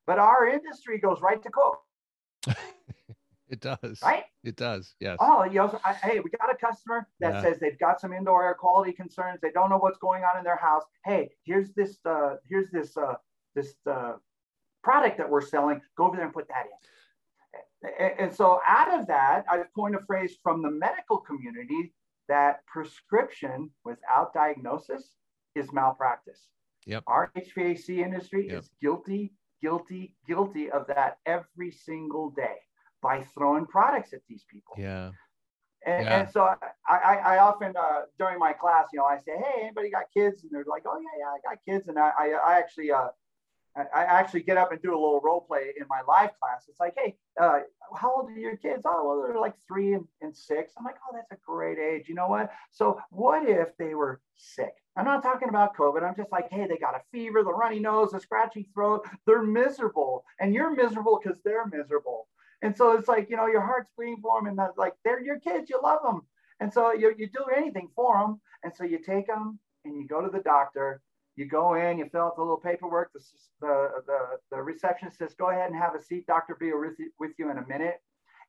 but 0.08 0.20
our 0.20 0.48
industry 0.48 1.00
goes 1.00 1.22
right 1.22 1.42
to 1.44 1.50
quote. 1.50 1.78
it 3.50 3.60
does. 3.60 4.00
Right? 4.04 4.24
It 4.44 4.56
does. 4.56 4.96
Yes. 5.00 5.18
Oh, 5.20 5.44
you 5.44 5.56
know, 5.56 5.80
I, 5.86 5.94
hey, 5.94 6.20
we 6.20 6.30
got 6.30 6.52
a 6.52 6.58
customer 6.58 7.08
that 7.20 7.36
yeah. 7.36 7.42
says 7.42 7.60
they've 7.60 7.80
got 7.80 8.00
some 8.00 8.14
indoor 8.14 8.46
air 8.46 8.56
quality 8.56 8.92
concerns. 8.92 9.40
They 9.42 9.52
don't 9.52 9.70
know 9.70 9.78
what's 9.78 10.00
going 10.00 10.24
on 10.24 10.38
in 10.38 10.44
their 10.44 10.58
house. 10.58 10.84
Hey, 11.06 11.30
here's 11.44 11.72
this. 11.74 11.98
Uh, 12.06 12.36
here's 12.48 12.70
this. 12.72 12.96
Uh, 12.98 13.16
this 13.56 13.76
uh, 13.90 14.14
product 14.84 15.18
that 15.18 15.30
we're 15.30 15.42
selling, 15.42 15.82
go 15.98 16.06
over 16.06 16.16
there 16.16 16.26
and 16.26 16.34
put 16.34 16.48
that 16.48 16.66
in. 16.66 17.90
And, 18.00 18.20
and 18.20 18.36
so 18.36 18.60
out 18.68 19.00
of 19.00 19.08
that, 19.08 19.46
I 19.50 19.64
coined 19.76 19.96
a 19.96 20.02
phrase 20.06 20.38
from 20.42 20.62
the 20.62 20.72
medical 20.72 21.18
community 21.18 21.94
that 22.28 22.66
prescription 22.66 23.70
without 23.84 24.34
diagnosis 24.34 25.12
is 25.56 25.72
malpractice. 25.72 26.48
Yep. 26.86 27.04
Our 27.08 27.32
HVAC 27.38 28.00
industry 28.00 28.48
yep. 28.50 28.60
is 28.60 28.70
guilty, 28.82 29.34
guilty, 29.62 30.14
guilty 30.28 30.70
of 30.70 30.88
that 30.88 31.18
every 31.26 31.72
single 31.72 32.32
day 32.32 32.58
by 33.04 33.22
throwing 33.36 33.66
products 33.66 34.14
at 34.14 34.22
these 34.28 34.46
people. 34.50 34.76
Yeah. 34.78 35.12
And, 35.86 36.06
yeah. 36.06 36.20
and 36.22 36.30
so 36.32 36.44
I, 36.44 36.56
I, 36.88 37.16
I 37.16 37.38
often 37.40 37.74
uh, 37.78 38.04
during 38.18 38.40
my 38.40 38.54
class, 38.54 38.88
you 38.94 39.00
know, 39.00 39.06
I 39.06 39.18
say, 39.18 39.34
"Hey, 39.38 39.64
anybody 39.64 39.92
got 39.92 40.06
kids?" 40.14 40.44
And 40.44 40.52
they're 40.52 40.64
like, 40.66 40.84
"Oh 40.88 40.98
yeah, 40.98 41.20
yeah, 41.20 41.26
I 41.26 41.56
got 41.56 41.60
kids." 41.68 41.90
And 41.90 42.00
I, 42.00 42.12
I, 42.18 42.30
I 42.30 42.58
actually, 42.58 42.92
uh, 42.92 43.10
I 43.76 44.04
actually 44.04 44.44
get 44.44 44.56
up 44.56 44.72
and 44.72 44.82
do 44.82 44.92
a 44.92 45.00
little 45.04 45.20
role 45.22 45.42
play 45.42 45.74
in 45.78 45.86
my 45.90 46.00
live 46.08 46.30
class. 46.40 46.64
It's 46.70 46.80
like, 46.80 46.94
"Hey, 46.98 47.18
uh, 47.42 47.60
how 47.98 48.16
old 48.16 48.30
are 48.30 48.40
your 48.40 48.56
kids?" 48.56 48.84
Oh, 48.86 49.04
well, 49.06 49.28
they're 49.28 49.42
like 49.42 49.56
three 49.68 49.94
and, 49.94 50.06
and 50.22 50.34
six. 50.34 50.72
I'm 50.78 50.86
like, 50.86 50.96
"Oh, 51.06 51.14
that's 51.14 51.34
a 51.34 51.46
great 51.46 51.80
age." 51.80 52.08
You 52.08 52.16
know 52.16 52.30
what? 52.30 52.50
So 52.72 52.98
what 53.10 53.50
if 53.50 53.76
they 53.78 53.94
were 53.94 54.22
sick? 54.38 54.74
I'm 54.96 55.06
not 55.06 55.24
talking 55.24 55.50
about 55.50 55.76
COVID. 55.76 56.04
I'm 56.04 56.16
just 56.16 56.32
like, 56.32 56.50
hey, 56.52 56.68
they 56.68 56.78
got 56.78 56.96
a 56.96 57.02
fever, 57.12 57.44
the 57.44 57.52
runny 57.52 57.80
nose, 57.80 58.12
the 58.12 58.20
scratchy 58.20 58.70
throat. 58.74 59.08
They're 59.26 59.42
miserable, 59.42 60.24
and 60.40 60.54
you're 60.54 60.76
miserable 60.76 61.20
because 61.22 61.40
they're 61.44 61.66
miserable. 61.66 62.28
And 62.64 62.76
so 62.76 62.98
it's 62.98 63.10
like, 63.10 63.30
you 63.30 63.36
know, 63.36 63.48
your 63.48 63.62
heart's 63.62 63.92
bleeding 63.98 64.22
for 64.22 64.40
them 64.40 64.48
and 64.48 64.58
that's 64.58 64.78
like, 64.78 64.94
they're 65.04 65.22
your 65.22 65.40
kids, 65.40 65.70
you 65.70 65.80
love 65.84 66.00
them. 66.02 66.22
And 66.62 66.74
so 66.74 66.94
you, 66.94 67.14
you 67.18 67.28
do 67.28 67.46
anything 67.56 67.90
for 67.94 68.18
them. 68.18 68.40
And 68.64 68.74
so 68.74 68.86
you 68.86 69.00
take 69.00 69.28
them 69.28 69.60
and 69.84 69.98
you 69.98 70.08
go 70.08 70.22
to 70.22 70.30
the 70.30 70.40
doctor, 70.40 71.02
you 71.36 71.46
go 71.46 71.74
in, 71.76 71.98
you 71.98 72.08
fill 72.10 72.22
out 72.22 72.36
the 72.38 72.42
little 72.42 72.58
paperwork. 72.58 73.12
The, 73.12 73.20
the, 73.60 73.90
the, 74.08 74.20
the 74.52 74.62
receptionist 74.62 75.18
says, 75.18 75.36
go 75.38 75.50
ahead 75.50 75.70
and 75.70 75.78
have 75.78 75.94
a 75.94 76.02
seat. 76.02 76.26
Be 76.60 76.72
with 76.72 76.98
you, 77.00 77.12
with 77.20 77.32
you 77.38 77.52
in 77.52 77.58
a 77.58 77.68
minute. 77.68 78.02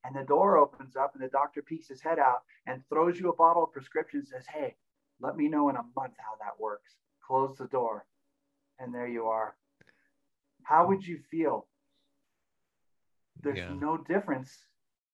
And 0.04 0.14
the 0.14 0.23
door 0.23 0.59
opens 0.59 0.94
up 0.97 1.12
and 1.14 1.25
the 1.25 1.28
doctor 1.28 1.61
peeks 1.62 1.88
his 1.88 2.00
head 2.00 2.21
out 2.21 2.42
and 2.66 2.83
throws 2.88 3.18
you 3.18 3.30
a 3.30 3.37
bottle 3.37 3.64
of 3.64 3.73
prescription 3.73 4.21
and 4.21 4.28
says, 4.28 4.44
hey, 4.47 4.76
let 5.21 5.37
me 5.37 5.49
know 5.49 5.71
in 5.71 5.76
a 5.76 5.83
month 5.97 6.14
how 6.18 6.37
that 6.40 6.61
works. 6.61 6.94
Close 7.26 7.56
the 7.59 7.66
door. 7.66 8.06
And 8.78 8.94
there 8.94 9.09
you 9.09 9.25
are. 9.26 9.56
How 10.62 10.87
would 10.87 11.04
you 11.04 11.18
feel 11.30 11.66
there's 13.45 13.59
yeah. 13.59 13.75
no 13.75 13.97
difference 13.97 14.51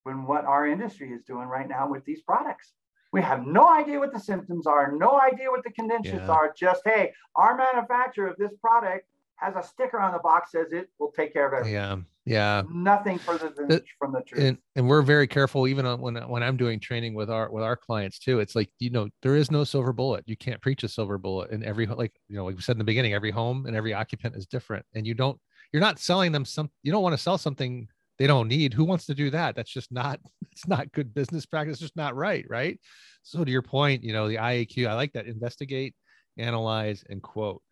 in 0.07 0.27
what 0.27 0.45
our 0.45 0.67
industry 0.67 1.13
is 1.13 1.23
doing 1.25 1.49
right 1.49 1.69
now 1.69 1.89
with 1.89 2.05
these 2.05 2.23
products. 2.23 2.73
We 3.13 3.23
have 3.23 3.45
no 3.45 3.69
idea 3.69 3.99
what 3.99 4.13
the 4.13 4.21
symptoms 4.21 4.67
are, 4.67 4.93
no 4.93 5.21
idea 5.21 5.51
what 5.51 5.65
the 5.65 5.73
conditions 5.73 6.23
yeah. 6.25 6.31
are. 6.31 6.55
Just 6.57 6.83
hey, 6.85 7.13
our 7.35 7.57
manufacturer 7.57 8.29
of 8.29 8.37
this 8.37 8.53
product 8.61 9.05
has 9.41 9.57
a 9.57 9.63
sticker 9.63 9.99
on 9.99 10.13
the 10.13 10.19
box 10.19 10.53
says 10.53 10.73
it 10.73 10.89
will 10.99 11.11
take 11.13 11.33
care 11.33 11.47
of 11.47 11.55
everything. 11.55 11.75
Yeah, 11.75 11.97
yeah. 12.25 12.63
Nothing 12.71 13.19
further 13.19 13.51
than 13.57 13.73
it, 13.73 13.85
from 13.99 14.13
the 14.13 14.21
truth. 14.21 14.43
And, 14.43 14.59
and 14.77 14.87
we're 14.87 15.03
very 15.03 15.27
careful, 15.27 15.67
even 15.67 15.87
when 16.01 16.17
when 16.17 16.43
I'm 16.43 16.57
doing 16.57 16.79
training 16.79 17.15
with 17.15 17.31
our 17.31 17.51
with 17.51 17.65
our 17.65 17.77
clients 17.77 18.19
too. 18.19 18.39
It's 18.39 18.55
like 18.55 18.71
you 18.79 18.91
know 18.91 19.09
there 19.23 19.35
is 19.35 19.51
no 19.51 19.65
silver 19.65 19.93
bullet. 19.93 20.25
You 20.27 20.37
can't 20.37 20.61
preach 20.61 20.85
a 20.85 20.89
silver 20.89 21.19
bullet. 21.19 21.51
in 21.51 21.65
every 21.65 21.87
like 21.87 22.13
you 22.29 22.37
know 22.37 22.45
like 22.45 22.57
we 22.57 22.63
said 22.63 22.77
in 22.77 22.79
the 22.79 22.85
beginning, 22.85 23.15
every 23.15 23.31
home 23.31 23.67
and 23.67 23.75
every 23.75 23.93
occupant 23.93 24.37
is 24.37 24.47
different, 24.47 24.87
and 24.95 25.07
you 25.07 25.15
don't 25.15 25.39
you're 25.73 25.81
not 25.81 25.99
selling 25.99 26.33
them 26.33 26.45
some. 26.45 26.71
You 26.83 26.93
don't 26.93 27.03
want 27.03 27.15
to 27.15 27.23
sell 27.23 27.39
something 27.39 27.89
they 28.21 28.27
don't 28.27 28.49
need 28.49 28.75
who 28.75 28.85
wants 28.85 29.07
to 29.07 29.15
do 29.15 29.31
that? 29.31 29.57
That's 29.57 29.73
just 29.73 29.91
not 29.91 30.21
it's 30.53 30.69
not 30.69 30.93
good 30.93 31.13
business 31.13 31.47
practice 31.47 31.75
it's 31.75 31.81
just 31.81 31.97
not 31.97 32.15
right 32.15 32.45
right? 32.49 32.79
So 33.23 33.43
to 33.43 33.51
your 33.51 33.63
point 33.63 34.05
you 34.05 34.13
know 34.13 34.29
the 34.29 34.37
iaq 34.37 34.87
i 34.87 34.95
like 34.95 35.13
that 35.15 35.27
investigate 35.27 35.95
analyze 36.39 37.03
and 37.09 37.21
quote. 37.23 37.63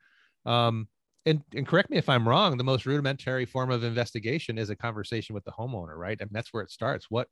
Um 0.47 0.89
and, 1.27 1.43
and 1.55 1.69
correct 1.69 1.91
me 1.91 1.99
if 1.99 2.09
i'm 2.09 2.27
wrong 2.27 2.57
the 2.57 2.65
most 2.65 2.87
rudimentary 2.87 3.45
form 3.45 3.71
of 3.71 3.85
investigation 3.85 4.57
is 4.57 4.71
a 4.71 4.77
conversation 4.77 5.35
with 5.35 5.45
the 5.45 5.53
homeowner 5.53 5.97
right? 5.97 6.19
And 6.21 6.31
that's 6.33 6.53
where 6.53 6.63
it 6.63 6.71
starts. 6.71 7.07
What? 7.11 7.29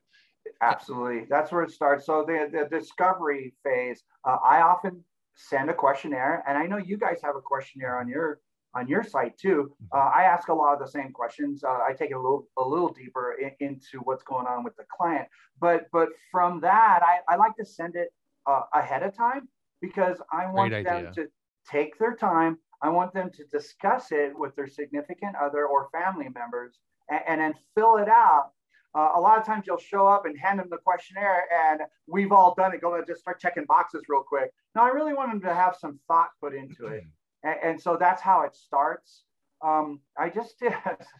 Absolutely. 0.60 1.26
That's 1.28 1.50
where 1.50 1.62
it 1.64 1.70
starts. 1.70 2.06
So 2.06 2.24
the, 2.26 2.48
the 2.52 2.78
discovery 2.78 3.54
phase 3.64 4.02
uh, 4.28 4.36
i 4.44 4.60
often 4.60 5.02
send 5.36 5.70
a 5.70 5.74
questionnaire 5.74 6.44
and 6.46 6.58
i 6.58 6.66
know 6.66 6.76
you 6.76 6.98
guys 6.98 7.20
have 7.24 7.36
a 7.36 7.40
questionnaire 7.40 7.98
on 7.98 8.08
your 8.08 8.40
on 8.76 8.86
your 8.86 9.02
site 9.02 9.36
too. 9.38 9.72
Mm-hmm. 9.72 9.98
Uh, 9.98 10.10
I 10.10 10.22
ask 10.24 10.48
a 10.48 10.54
lot 10.54 10.74
of 10.74 10.80
the 10.80 10.90
same 10.90 11.10
questions. 11.10 11.64
Uh, 11.64 11.78
I 11.88 11.92
take 11.98 12.10
it 12.10 12.14
a 12.14 12.20
little 12.20 12.46
a 12.58 12.66
little 12.66 12.92
deeper 12.92 13.36
in, 13.40 13.50
into 13.60 13.98
what's 14.04 14.22
going 14.22 14.46
on 14.46 14.62
with 14.64 14.76
the 14.76 14.84
client. 14.96 15.26
But 15.60 15.86
but 15.92 16.08
from 16.30 16.60
that, 16.60 17.00
I, 17.02 17.20
I 17.32 17.36
like 17.36 17.56
to 17.56 17.64
send 17.64 17.96
it 17.96 18.08
uh, 18.46 18.62
ahead 18.74 19.02
of 19.02 19.16
time 19.16 19.48
because 19.80 20.18
I 20.32 20.50
want 20.50 20.72
them 20.72 21.12
to 21.14 21.26
take 21.70 21.98
their 21.98 22.14
time. 22.14 22.58
I 22.82 22.90
want 22.90 23.14
them 23.14 23.30
to 23.30 23.44
discuss 23.46 24.12
it 24.12 24.38
with 24.38 24.54
their 24.54 24.68
significant 24.68 25.34
other 25.36 25.66
or 25.66 25.88
family 25.90 26.28
members 26.34 26.78
and, 27.08 27.20
and 27.26 27.40
then 27.40 27.54
fill 27.74 27.96
it 27.96 28.08
out. 28.08 28.50
Uh, 28.94 29.10
a 29.14 29.20
lot 29.20 29.38
of 29.38 29.44
times 29.44 29.64
you'll 29.66 29.76
show 29.78 30.06
up 30.06 30.24
and 30.24 30.38
hand 30.38 30.58
them 30.58 30.68
the 30.70 30.78
questionnaire 30.78 31.44
and 31.52 31.82
we've 32.06 32.32
all 32.32 32.54
done 32.56 32.72
it. 32.74 32.80
Go 32.80 32.94
and 32.94 33.06
just 33.06 33.20
start 33.20 33.38
checking 33.38 33.64
boxes 33.66 34.02
real 34.08 34.22
quick. 34.22 34.50
No, 34.74 34.82
I 34.82 34.88
really 34.88 35.12
want 35.12 35.30
them 35.30 35.40
to 35.42 35.54
have 35.54 35.76
some 35.78 35.98
thought 36.08 36.30
put 36.40 36.54
into 36.54 36.86
it. 36.86 37.04
And, 37.46 37.56
and 37.62 37.80
so 37.80 37.96
that's 37.98 38.20
how 38.20 38.42
it 38.42 38.54
starts. 38.54 39.22
Um, 39.64 40.00
I 40.18 40.28
just 40.28 40.58
did 40.58 40.74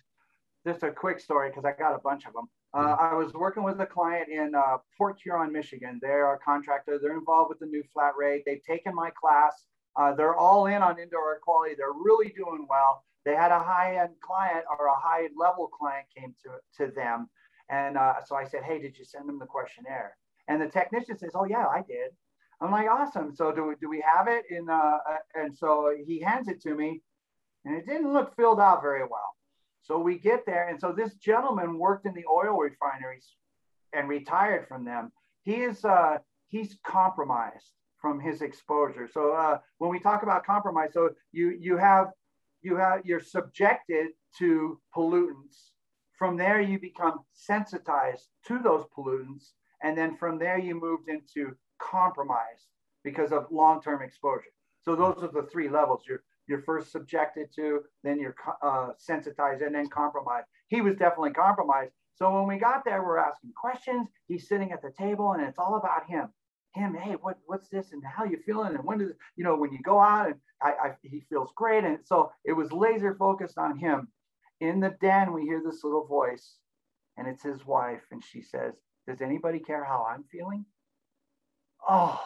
just 0.66 0.83
a 0.83 0.90
quick 0.90 1.21
story 1.21 1.49
because 1.50 1.64
I 1.64 1.73
got 1.73 1.95
a 1.95 2.00
bunch 2.00 2.26
of 2.26 2.33
them. 2.33 2.49
Uh, 2.75 2.80
mm-hmm. 2.80 3.04
I 3.04 3.14
was 3.14 3.33
working 3.33 3.62
with 3.62 3.80
a 3.80 3.87
client 3.87 4.28
in 4.28 4.54
uh, 4.54 4.78
Port 4.99 5.18
Huron, 5.23 5.52
Michigan. 5.52 5.99
They're 6.02 6.35
a 6.35 6.38
contractor. 6.38 6.99
They're 7.00 7.16
involved 7.16 7.49
with 7.50 7.61
the 7.61 7.66
new 7.66 7.83
flat 7.92 8.12
rate. 8.18 8.42
They've 8.45 8.62
taken 8.62 8.95
my 8.95 9.11
class. 9.11 9.64
Uh, 9.95 10.14
they're 10.14 10.35
all 10.35 10.66
in 10.66 10.83
on 10.83 10.99
indoor 10.99 11.35
air 11.35 11.40
quality. 11.42 11.75
They're 11.78 11.92
really 11.92 12.28
doing 12.37 12.66
well. 12.68 13.04
They 13.25 13.35
had 13.35 13.50
a 13.50 13.59
high-end 13.59 14.11
client 14.21 14.64
or 14.78 14.87
a 14.87 14.95
high-level 14.95 15.68
client 15.68 16.06
came 16.14 16.35
to, 16.42 16.85
to 16.85 16.92
them. 16.92 17.28
And 17.71 17.97
uh, 17.97 18.14
so 18.25 18.37
I 18.37 18.45
said, 18.45 18.62
hey, 18.62 18.78
did 18.80 18.97
you 18.99 19.04
send 19.04 19.28
them 19.28 19.38
the 19.38 19.47
questionnaire? 19.47 20.16
And 20.49 20.61
the 20.61 20.68
technician 20.68 21.18
says, 21.18 21.30
oh, 21.35 21.45
yeah, 21.45 21.66
I 21.66 21.83
did. 21.88 22.11
I'm 22.61 22.71
like, 22.71 22.89
awesome. 22.89 23.35
So 23.35 23.53
do 23.53 23.65
we, 23.65 23.75
do 23.81 23.89
we 23.89 24.03
have 24.07 24.29
it 24.29 24.45
in, 24.51 24.69
uh, 24.69 24.99
uh, 25.09 25.17
and 25.35 25.57
so 25.57 25.95
he 26.07 26.21
hands 26.21 26.49
it 26.49 26.61
to 26.63 26.75
me 26.75 27.03
and 27.65 27.77
it 27.77 27.87
didn't 27.87 28.13
look 28.13 28.35
filled 28.37 28.61
out 28.61 28.81
very 28.81 29.03
well. 29.03 29.35
So 29.83 29.99
we 29.99 30.19
get 30.19 30.47
there. 30.47 30.69
And 30.69 30.81
so 30.81 30.93
this 30.93 31.15
gentleman 31.15 31.79
worked 31.79 32.07
in 32.07 32.15
the 32.15 32.25
oil 32.33 32.57
refineries 32.57 33.29
and 33.93 34.09
retired 34.09 34.67
from 34.69 34.85
them. 34.85 35.13
He 35.43 35.57
is, 35.57 35.85
uh, 35.85 36.19
he's 36.49 36.77
compromised 36.85 37.73
from 38.01 38.21
his 38.21 38.43
exposure. 38.43 39.09
So 39.13 39.33
uh, 39.33 39.59
when 39.79 39.91
we 39.91 40.01
talk 40.01 40.23
about 40.23 40.45
compromise, 40.45 40.91
so 40.93 41.11
you, 41.33 41.57
you 41.61 41.77
have, 41.77 42.09
you 42.63 42.77
have, 42.77 43.03
you're 43.05 43.21
subjected 43.21 44.09
to 44.39 44.81
pollutants. 44.95 45.71
From 46.19 46.37
there, 46.37 46.61
you 46.61 46.81
become 46.81 47.21
sensitized 47.33 48.29
to 48.47 48.59
those 48.59 48.85
pollutants. 48.97 49.53
And 49.83 49.97
then 49.97 50.17
from 50.17 50.39
there, 50.39 50.59
you 50.59 50.75
moved 50.81 51.09
into 51.09 51.55
compromised 51.78 52.66
because 53.04 53.33
of 53.33 53.47
long-term 53.50 54.02
exposure. 54.02 54.52
So 54.83 54.95
those 54.95 55.23
are 55.23 55.30
the 55.33 55.49
three 55.50 55.68
levels. 55.68 56.02
You're 56.09 56.23
you're 56.49 56.62
first 56.62 56.92
subjected 56.92 57.49
to, 57.56 57.80
then 58.04 58.21
you're 58.21 58.37
uh, 58.62 58.90
sensitized, 58.99 59.62
and 59.62 59.75
then 59.75 59.88
compromised. 59.88 60.47
He 60.68 60.80
was 60.80 60.95
definitely 60.95 61.33
compromised. 61.33 61.92
So 62.14 62.33
when 62.33 62.47
we 62.47 62.59
got 62.59 62.85
there, 62.85 63.02
we're 63.02 63.18
asking 63.18 63.52
questions. 63.61 64.09
He's 64.28 64.49
sitting 64.49 64.71
at 64.73 64.80
the 64.80 64.92
table, 64.97 65.33
and 65.33 65.42
it's 65.42 65.59
all 65.59 65.76
about 65.76 66.09
him. 66.09 66.28
Him, 66.75 66.95
hey, 66.95 67.16
what, 67.21 67.38
what's 67.47 67.68
this, 67.68 67.92
and 67.92 68.02
how 68.04 68.25
you 68.25 68.38
feeling, 68.45 68.75
and 68.75 68.85
when 68.85 68.99
does 68.99 69.12
you 69.37 69.45
know 69.45 69.56
when 69.56 69.73
you 69.73 69.80
go 69.83 69.99
out, 69.99 70.26
and 70.26 70.37
I, 70.62 70.71
I, 70.71 70.95
he 71.02 71.25
feels 71.28 71.50
great, 71.56 71.85
and 71.85 71.99
so 72.04 72.30
it 72.45 72.52
was 72.52 72.71
laser 72.71 73.14
focused 73.14 73.59
on 73.59 73.78
him. 73.78 74.09
In 74.61 74.80
the 74.80 74.95
den, 75.00 75.33
we 75.33 75.42
hear 75.42 75.62
this 75.64 75.85
little 75.85 76.06
voice, 76.06 76.59
and 77.16 77.26
it's 77.26 77.42
his 77.42 77.64
wife, 77.66 78.02
and 78.11 78.23
she 78.23 78.42
says, 78.42 78.75
"Does 79.09 79.21
anybody 79.21 79.59
care 79.59 79.85
how 79.85 80.06
I'm 80.09 80.25
feeling?" 80.30 80.66
Oh. 81.88 82.21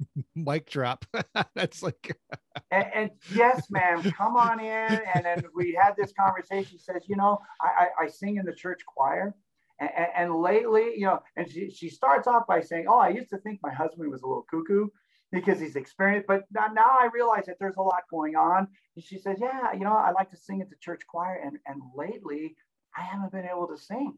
Mic 0.34 0.68
drop. 0.68 1.04
That's 1.54 1.82
like 1.82 2.16
and, 2.70 2.86
and, 2.94 3.10
yes 3.34 3.70
ma'am 3.70 4.02
come 4.12 4.36
on 4.36 4.60
in. 4.60 5.00
And 5.14 5.24
then 5.24 5.42
we 5.54 5.78
had 5.80 5.94
this 5.96 6.12
conversation. 6.12 6.78
Says 6.78 7.02
you 7.06 7.16
know 7.16 7.38
i 7.60 7.88
i, 8.00 8.04
I 8.04 8.08
sing 8.08 8.36
in 8.36 8.44
the 8.44 8.54
church 8.54 8.80
choir. 8.86 9.34
And, 9.78 9.90
and, 9.94 10.08
and, 10.16 10.34
lately 10.40 10.92
you 10.96 11.04
know 11.04 11.20
and 11.36 11.50
she, 11.50 11.70
she 11.70 11.90
starts 11.90 12.26
off 12.26 12.46
by 12.46 12.62
saying 12.62 12.86
oh 12.88 12.98
i 12.98 13.10
used 13.10 13.28
to 13.28 13.36
think 13.36 13.60
my 13.62 13.72
husband 13.72 14.10
was 14.10 14.22
a 14.22 14.26
little 14.26 14.46
cuckoo 14.50 14.88
because 15.32 15.60
he's 15.60 15.76
experienced 15.76 16.26
but 16.26 16.44
now, 16.50 16.68
now 16.72 16.96
i 16.98 17.10
realize 17.12 17.44
that 17.44 17.56
there's 17.60 17.76
a 17.76 17.82
lot 17.82 18.02
going 18.10 18.36
on. 18.36 18.68
And 18.94 19.04
she 19.04 19.18
says 19.18 19.36
yeah 19.40 19.72
you 19.74 19.80
know 19.80 19.92
i 19.92 20.12
like 20.12 20.30
to 20.30 20.36
sing 20.36 20.62
at 20.62 20.70
the 20.70 20.76
church 20.80 21.02
choir. 21.06 21.40
And 21.44 21.58
and 21.66 21.80
lately 21.94 22.56
i 22.96 23.02
haven't 23.02 23.32
been 23.32 23.46
able 23.46 23.68
to 23.68 23.76
sing. 23.76 24.16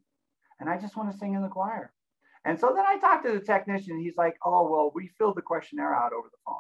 And 0.61 0.69
i 0.69 0.79
just 0.79 0.97
want 0.97 1.11
to 1.11 1.19
sing 1.19 1.35
in 1.35 1.43
the 1.43 1.49
choir 1.49 1.93
and 2.45 2.59
so 2.59 2.73
then 2.75 2.85
I 2.87 2.99
talked 2.99 3.27
to 3.27 3.33
the 3.33 3.41
technician. 3.41 3.99
He's 4.01 4.17
like, 4.17 4.37
oh, 4.45 4.69
well, 4.71 4.93
we 4.95 5.09
filled 5.19 5.37
the 5.37 5.43
questionnaire 5.43 5.95
out 5.95 6.13
over 6.13 6.29
the 6.31 6.39
phone. 6.47 6.57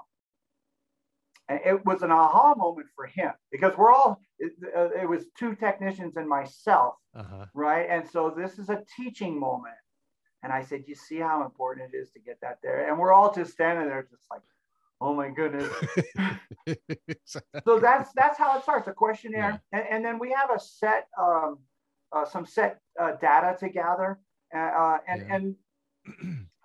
And 1.49 1.61
it 1.65 1.87
was 1.87 2.03
an 2.03 2.11
aha 2.11 2.55
moment 2.55 2.89
for 2.95 3.07
him 3.07 3.33
because 3.51 3.77
we're 3.77 3.91
all, 3.91 4.21
it, 4.39 4.53
uh, 4.77 4.91
it 4.91 5.09
was 5.09 5.25
two 5.39 5.55
technicians 5.55 6.17
and 6.17 6.29
myself, 6.29 6.95
uh-huh. 7.17 7.47
right? 7.55 7.87
And 7.89 8.07
so 8.07 8.35
this 8.37 8.59
is 8.59 8.69
a 8.69 8.83
teaching 8.97 9.39
moment. 9.39 9.75
And 10.43 10.53
I 10.53 10.63
said, 10.63 10.85
you 10.87 10.95
see 10.95 11.19
how 11.19 11.45
important 11.45 11.91
it 11.93 11.97
is 11.97 12.11
to 12.11 12.21
get 12.21 12.39
that 12.43 12.59
there? 12.63 12.89
And 12.89 12.99
we're 12.99 13.13
all 13.13 13.33
just 13.33 13.53
standing 13.53 13.89
there, 13.89 14.07
just 14.11 14.25
like, 14.31 14.43
Oh 15.01 15.15
my 15.15 15.31
goodness. 15.31 15.73
so 17.25 17.79
that's 17.79 18.11
that's 18.15 18.37
how 18.37 18.57
it 18.57 18.63
starts. 18.63 18.89
A 18.89 18.93
questionnaire, 18.93 19.63
yeah. 19.73 19.79
and, 19.79 19.89
and, 19.91 20.05
then 20.05 20.19
we 20.19 20.33
have 20.33 20.51
a 20.51 20.59
set, 20.59 21.07
um, 21.21 21.59
uh, 22.13 22.25
some 22.25 22.45
set 22.45 22.81
uh, 23.01 23.13
data 23.21 23.57
to 23.61 23.69
gather, 23.69 24.19
uh, 24.55 24.59
uh 24.59 24.99
and 25.07 25.23
yeah. 25.23 25.35
and 25.37 25.55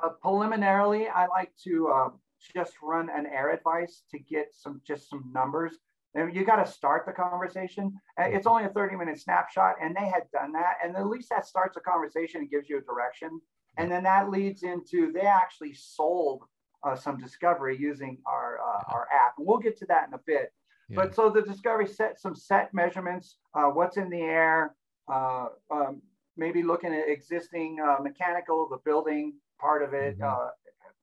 uh, 0.04 0.10
preliminarily, 0.22 1.08
I 1.08 1.28
like 1.28 1.52
to 1.64 1.90
um, 1.90 2.20
just 2.56 2.74
run 2.82 3.10
an 3.10 3.26
AirAdvice 3.26 4.02
to 4.12 4.20
get 4.20 4.54
some 4.54 4.82
just 4.86 5.10
some 5.10 5.32
numbers. 5.34 5.78
And 6.16 6.36
you 6.36 6.46
got 6.46 6.64
to 6.64 6.72
start 6.72 7.06
the 7.08 7.12
conversation. 7.12 7.92
It's 8.20 8.46
mm-hmm. 8.46 8.48
only 8.48 8.66
a 8.66 8.70
30 8.70 8.96
minute 8.98 9.20
snapshot, 9.20 9.76
and 9.82 9.96
they 9.96 10.06
had 10.06 10.24
done 10.32 10.52
that. 10.54 10.76
And 10.84 10.96
at 10.96 11.08
least 11.08 11.30
that 11.30 11.48
starts 11.48 11.76
a 11.76 11.80
conversation 11.80 12.42
and 12.42 12.52
gives 12.52 12.70
you 12.70 12.78
a 12.78 12.82
direction. 12.82 13.42
And 13.78 13.92
then 13.92 14.04
that 14.04 14.30
leads 14.30 14.62
into 14.62 15.12
they 15.12 15.22
actually 15.22 15.74
sold 15.74 16.44
uh, 16.84 16.96
some 16.96 17.18
discovery 17.18 17.78
using 17.80 18.18
our 18.28 18.60
uh, 18.60 18.94
our 18.94 19.08
app, 19.12 19.36
and 19.38 19.48
we'll 19.48 19.58
get 19.58 19.78
to 19.80 19.86
that 19.88 20.08
in 20.08 20.14
a 20.14 20.20
bit. 20.26 20.52
Yeah. 20.90 20.98
But 20.98 21.16
so 21.16 21.30
the 21.30 21.42
discovery 21.42 21.88
set 21.88 22.20
some 22.20 22.36
set 22.36 22.74
measurements, 22.74 23.38
uh, 23.56 23.68
what's 23.68 23.98
in 23.98 24.10
the 24.10 24.22
air, 24.22 24.76
uh, 25.12 25.48
um, 25.72 26.02
maybe 26.38 26.64
looking 26.64 26.94
at 26.94 27.08
existing 27.08 27.78
uh, 27.80 28.02
mechanical, 28.02 28.68
the 28.70 28.78
building 28.86 29.34
part 29.60 29.84
of 29.84 29.94
it, 29.94 30.18
mm-hmm. 30.20 30.24
Uh, 30.24 30.50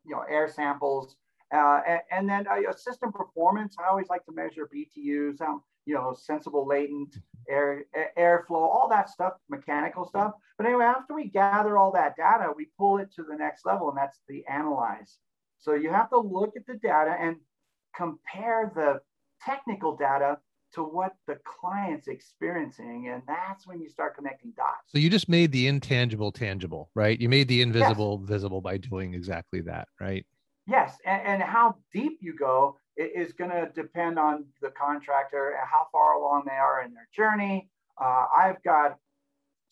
you 0.04 0.14
know, 0.14 0.22
air 0.30 0.48
samples, 0.48 1.16
and, 1.52 2.00
and, 2.10 2.28
then 2.28 2.46
system 2.76 3.12
performance. 3.12 3.76
I 3.78 3.88
always 3.88 4.08
like 4.08 4.24
to 4.24 4.32
measure 4.32 4.68
BTUs, 4.74 5.40
um, 5.42 5.62
you 5.84 5.94
know, 5.94 6.14
sensible 6.18 6.66
latent 6.66 7.16
air 7.48 7.84
airflow, 8.18 8.62
all 8.62 8.88
that 8.90 9.10
stuff, 9.10 9.34
mechanical 9.48 10.06
stuff. 10.06 10.32
But 10.56 10.66
anyway, 10.66 10.84
after 10.84 11.14
we 11.14 11.28
gather 11.28 11.76
all 11.76 11.92
that 11.92 12.16
data, 12.16 12.52
we 12.56 12.68
pull 12.78 12.98
it 12.98 13.12
to 13.16 13.22
the 13.22 13.36
next 13.36 13.66
level, 13.66 13.88
and 13.88 13.98
that's 13.98 14.20
the 14.28 14.44
analyze. 14.46 15.18
So 15.58 15.74
you 15.74 15.90
have 15.90 16.08
to 16.10 16.18
look 16.18 16.54
at 16.56 16.66
the 16.66 16.74
data 16.74 17.16
and 17.20 17.36
compare 17.94 18.72
the 18.74 19.00
technical 19.44 19.96
data 19.96 20.38
to 20.74 20.82
what 20.82 21.14
the 21.26 21.38
client's 21.44 22.08
experiencing. 22.08 23.08
And 23.12 23.22
that's 23.26 23.66
when 23.66 23.80
you 23.80 23.88
start 23.88 24.16
connecting 24.16 24.52
dots. 24.56 24.88
So 24.88 24.98
you 24.98 25.10
just 25.10 25.28
made 25.28 25.52
the 25.52 25.66
intangible 25.66 26.32
tangible, 26.32 26.90
right? 26.94 27.20
You 27.20 27.28
made 27.28 27.48
the 27.48 27.62
invisible 27.62 28.18
yes. 28.20 28.28
visible 28.28 28.60
by 28.60 28.76
doing 28.76 29.14
exactly 29.14 29.60
that, 29.62 29.88
right? 30.00 30.24
Yes. 30.66 30.96
And, 31.04 31.22
and 31.22 31.42
how 31.42 31.76
deep 31.92 32.18
you 32.20 32.36
go 32.36 32.76
is 32.96 33.32
going 33.32 33.50
to 33.50 33.70
depend 33.74 34.18
on 34.18 34.44
the 34.60 34.70
contractor 34.70 35.50
and 35.50 35.68
how 35.68 35.86
far 35.90 36.14
along 36.14 36.44
they 36.46 36.52
are 36.52 36.82
in 36.82 36.92
their 36.94 37.08
journey. 37.14 37.68
Uh, 38.00 38.26
I've 38.36 38.62
got 38.62 38.96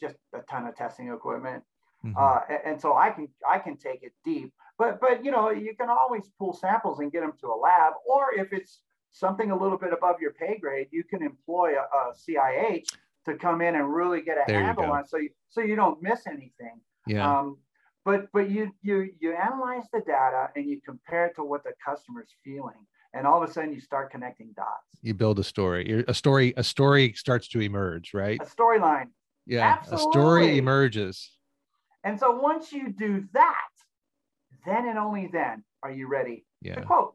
just 0.00 0.16
a 0.32 0.40
ton 0.40 0.66
of 0.66 0.76
testing 0.76 1.08
equipment. 1.08 1.62
Mm-hmm. 2.04 2.16
Uh, 2.16 2.40
and, 2.48 2.60
and 2.72 2.80
so 2.80 2.94
I 2.94 3.10
can 3.10 3.28
I 3.48 3.58
can 3.58 3.76
take 3.76 4.02
it 4.02 4.12
deep. 4.24 4.52
But 4.78 5.00
but 5.00 5.24
you 5.24 5.32
know 5.32 5.50
you 5.50 5.74
can 5.74 5.88
always 5.90 6.30
pull 6.38 6.52
samples 6.52 7.00
and 7.00 7.10
get 7.10 7.22
them 7.22 7.32
to 7.40 7.48
a 7.48 7.58
lab, 7.58 7.94
or 8.08 8.32
if 8.34 8.52
it's 8.52 8.80
something 9.12 9.50
a 9.50 9.56
little 9.56 9.78
bit 9.78 9.92
above 9.92 10.16
your 10.20 10.32
pay 10.32 10.58
grade, 10.58 10.88
you 10.90 11.04
can 11.04 11.22
employ 11.22 11.74
a, 11.74 12.10
a 12.10 12.14
CIH 12.14 12.86
to 13.26 13.34
come 13.34 13.60
in 13.60 13.74
and 13.74 13.92
really 13.92 14.22
get 14.22 14.38
a 14.38 14.44
there 14.46 14.62
handle 14.62 14.90
on 14.90 15.06
so 15.06 15.18
you 15.18 15.30
so 15.48 15.60
you 15.60 15.76
don't 15.76 16.02
miss 16.02 16.26
anything. 16.26 16.80
Yeah. 17.06 17.38
Um, 17.38 17.58
but 18.04 18.28
but 18.32 18.50
you 18.50 18.70
you 18.82 19.10
you 19.20 19.34
analyze 19.34 19.84
the 19.92 20.00
data 20.00 20.48
and 20.56 20.68
you 20.68 20.80
compare 20.84 21.26
it 21.26 21.36
to 21.36 21.44
what 21.44 21.62
the 21.64 21.72
customer's 21.84 22.30
feeling, 22.44 22.86
and 23.12 23.26
all 23.26 23.42
of 23.42 23.48
a 23.48 23.52
sudden 23.52 23.72
you 23.72 23.80
start 23.80 24.10
connecting 24.10 24.52
dots. 24.56 24.98
You 25.02 25.14
build 25.14 25.38
a 25.38 25.44
story. 25.44 26.04
A 26.08 26.14
story 26.14 26.54
a 26.56 26.64
story 26.64 27.12
starts 27.14 27.48
to 27.48 27.60
emerge, 27.60 28.14
right? 28.14 28.40
A 28.40 28.46
storyline. 28.46 29.08
Yeah, 29.46 29.78
Absolutely. 29.78 30.08
a 30.08 30.12
story 30.12 30.58
emerges. 30.58 31.30
And 32.04 32.18
so 32.18 32.30
once 32.38 32.72
you 32.72 32.92
do 32.92 33.24
that, 33.32 33.68
then 34.64 34.88
and 34.88 34.98
only 34.98 35.28
then 35.32 35.64
are 35.82 35.90
you 35.90 36.08
ready 36.08 36.44
yeah. 36.62 36.76
to 36.76 36.82
quote. 36.82 37.14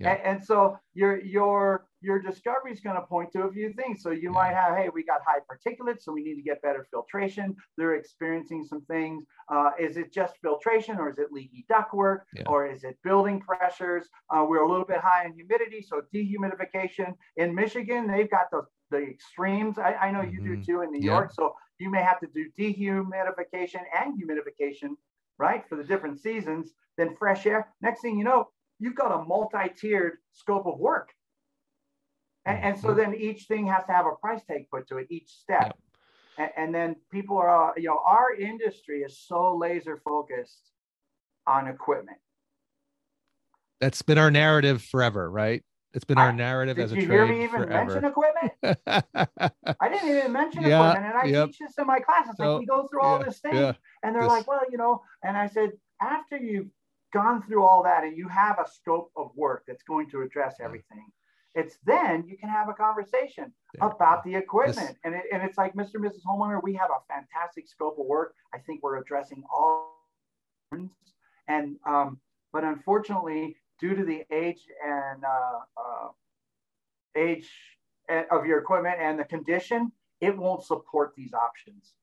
Yeah. 0.00 0.12
And, 0.12 0.20
and, 0.22 0.44
so 0.44 0.78
your 0.94 1.20
your 1.24 1.86
your 2.00 2.20
discovery 2.20 2.72
is 2.72 2.80
going 2.80 2.94
to 2.94 3.02
point 3.02 3.32
to 3.32 3.42
a 3.42 3.52
few 3.52 3.72
things. 3.72 4.02
So 4.02 4.10
you 4.10 4.24
yeah. 4.24 4.30
might 4.30 4.54
have, 4.54 4.76
hey, 4.76 4.88
we 4.92 5.02
got 5.02 5.20
high 5.26 5.40
particulates, 5.50 6.02
so 6.02 6.12
we 6.12 6.22
need 6.22 6.36
to 6.36 6.42
get 6.42 6.62
better 6.62 6.86
filtration. 6.90 7.56
They're 7.76 7.96
experiencing 7.96 8.64
some 8.64 8.82
things. 8.82 9.24
Uh, 9.52 9.70
is 9.78 9.96
it 9.96 10.12
just 10.12 10.34
filtration, 10.40 10.98
or 10.98 11.10
is 11.10 11.18
it 11.18 11.32
leaky 11.32 11.66
ductwork, 11.70 12.20
yeah. 12.34 12.44
or 12.46 12.66
is 12.66 12.84
it 12.84 12.96
building 13.02 13.40
pressures? 13.40 14.06
Uh, 14.30 14.44
we're 14.48 14.62
a 14.62 14.70
little 14.70 14.86
bit 14.86 14.98
high 14.98 15.26
in 15.26 15.32
humidity, 15.34 15.82
so 15.82 16.02
dehumidification. 16.14 17.14
In 17.36 17.54
Michigan, 17.54 18.06
they've 18.06 18.30
got 18.30 18.50
the 18.52 18.62
the 18.90 19.02
extremes. 19.02 19.78
I, 19.78 19.94
I 19.94 20.10
know 20.12 20.22
you 20.22 20.40
mm-hmm. 20.40 20.60
do 20.60 20.64
too 20.64 20.80
in 20.82 20.92
New 20.92 21.04
York. 21.04 21.32
So 21.32 21.54
you 21.78 21.90
may 21.90 22.02
have 22.02 22.20
to 22.20 22.28
do 22.34 22.46
dehumidification 22.58 23.82
and 24.00 24.14
humidification 24.20 24.96
right, 25.38 25.64
for 25.68 25.76
the 25.76 25.84
different 25.84 26.20
seasons, 26.20 26.72
then 26.96 27.16
fresh 27.16 27.46
air. 27.46 27.68
Next 27.80 28.02
thing 28.02 28.18
you 28.18 28.24
know, 28.24 28.48
you've 28.78 28.94
got 28.94 29.12
a 29.12 29.24
multi-tiered 29.24 30.18
scope 30.32 30.66
of 30.66 30.78
work. 30.78 31.10
And, 32.46 32.58
and 32.62 32.78
so 32.78 32.88
mm-hmm. 32.88 32.98
then 32.98 33.14
each 33.14 33.44
thing 33.44 33.66
has 33.66 33.84
to 33.86 33.92
have 33.92 34.06
a 34.06 34.12
price 34.20 34.42
tag 34.44 34.66
put 34.70 34.88
to 34.88 34.98
it, 34.98 35.08
each 35.10 35.30
step. 35.30 35.76
And, 36.38 36.50
and 36.56 36.74
then 36.74 36.96
people 37.10 37.36
are, 37.38 37.70
uh, 37.70 37.72
you 37.76 37.88
know, 37.88 38.00
our 38.06 38.34
industry 38.34 39.00
is 39.00 39.18
so 39.18 39.56
laser 39.56 40.00
focused 40.04 40.70
on 41.46 41.66
equipment. 41.66 42.18
That's 43.80 44.02
been 44.02 44.18
our 44.18 44.30
narrative 44.30 44.82
forever, 44.82 45.30
right? 45.30 45.62
It's 45.94 46.04
been 46.04 46.18
our 46.18 46.32
narrative 46.32 46.78
I, 46.78 46.82
as 46.82 46.92
a 46.92 46.94
trade. 46.96 47.08
Did 47.08 47.12
you 47.12 47.18
hear 47.18 47.26
me 47.26 47.44
even 47.44 47.62
forever. 47.62 48.00
mention 48.00 48.04
equipment? 48.04 48.52
I 49.80 49.88
didn't 49.88 50.08
even 50.08 50.32
mention 50.32 50.62
yeah, 50.62 50.90
equipment, 50.90 51.06
and 51.06 51.18
I 51.18 51.24
yep. 51.24 51.48
teach 51.48 51.58
this 51.60 51.78
in 51.78 51.86
my 51.86 51.98
classes. 51.98 52.34
Like 52.38 52.46
so, 52.46 52.58
we 52.58 52.66
go 52.66 52.86
through 52.88 53.00
all 53.00 53.18
this 53.24 53.38
thing, 53.38 53.54
yeah, 53.54 53.72
and 54.02 54.14
they're 54.14 54.22
this. 54.22 54.30
like, 54.30 54.46
"Well, 54.46 54.60
you 54.70 54.76
know," 54.76 55.02
and 55.24 55.36
I 55.36 55.46
said, 55.46 55.70
after 56.00 56.36
you've 56.36 56.68
gone 57.12 57.42
through 57.42 57.64
all 57.64 57.82
that 57.82 58.04
and 58.04 58.16
you 58.16 58.28
have 58.28 58.58
a 58.58 58.68
scope 58.70 59.10
of 59.16 59.30
work 59.34 59.64
that's 59.66 59.82
going 59.82 60.10
to 60.10 60.22
address 60.22 60.56
everything, 60.60 61.06
it's 61.54 61.78
then 61.84 62.24
you 62.26 62.36
can 62.36 62.48
have 62.48 62.68
a 62.68 62.74
conversation 62.74 63.52
about 63.80 64.22
the 64.24 64.34
equipment. 64.34 64.76
This. 64.76 64.96
And, 65.04 65.14
it, 65.14 65.22
and 65.32 65.42
it's 65.42 65.58
like, 65.58 65.74
Mr. 65.74 65.94
and 65.94 66.04
Mrs. 66.04 66.22
Homeowner, 66.26 66.62
we 66.62 66.74
have 66.74 66.90
a 66.90 67.12
fantastic 67.12 67.66
scope 67.66 67.98
of 67.98 68.06
work. 68.06 68.34
I 68.54 68.58
think 68.58 68.82
we're 68.82 68.98
addressing 68.98 69.42
all. 69.52 69.96
And 71.48 71.76
um, 71.86 72.20
but 72.52 72.64
unfortunately, 72.64 73.56
due 73.80 73.94
to 73.94 74.04
the 74.04 74.24
age 74.30 74.60
and 74.86 75.24
uh, 75.24 75.58
uh, 75.76 76.08
age 77.16 77.48
of 78.30 78.46
your 78.46 78.58
equipment 78.58 78.96
and 79.00 79.18
the 79.18 79.24
condition, 79.24 79.92
it 80.20 80.36
won't 80.36 80.64
support 80.64 81.12
these 81.16 81.32
options. 81.32 81.94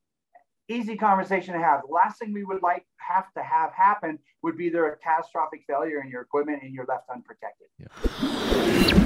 Easy 0.67 0.95
conversation 0.97 1.53
to 1.53 1.59
have. 1.59 1.81
The 1.87 1.93
last 1.93 2.17
thing 2.17 2.33
we 2.33 2.43
would 2.43 2.63
like 2.63 2.87
have 2.97 3.31
to 3.33 3.43
have 3.43 3.71
happen 3.71 4.17
would 4.41 4.57
be 4.57 4.69
there 4.69 4.91
a 4.91 4.97
catastrophic 4.97 5.61
failure 5.67 6.01
in 6.01 6.09
your 6.09 6.21
equipment 6.21 6.63
and 6.63 6.73
you're 6.73 6.87
left 6.87 7.03
unprotected. 7.09 7.67
Yeah. 7.77 9.01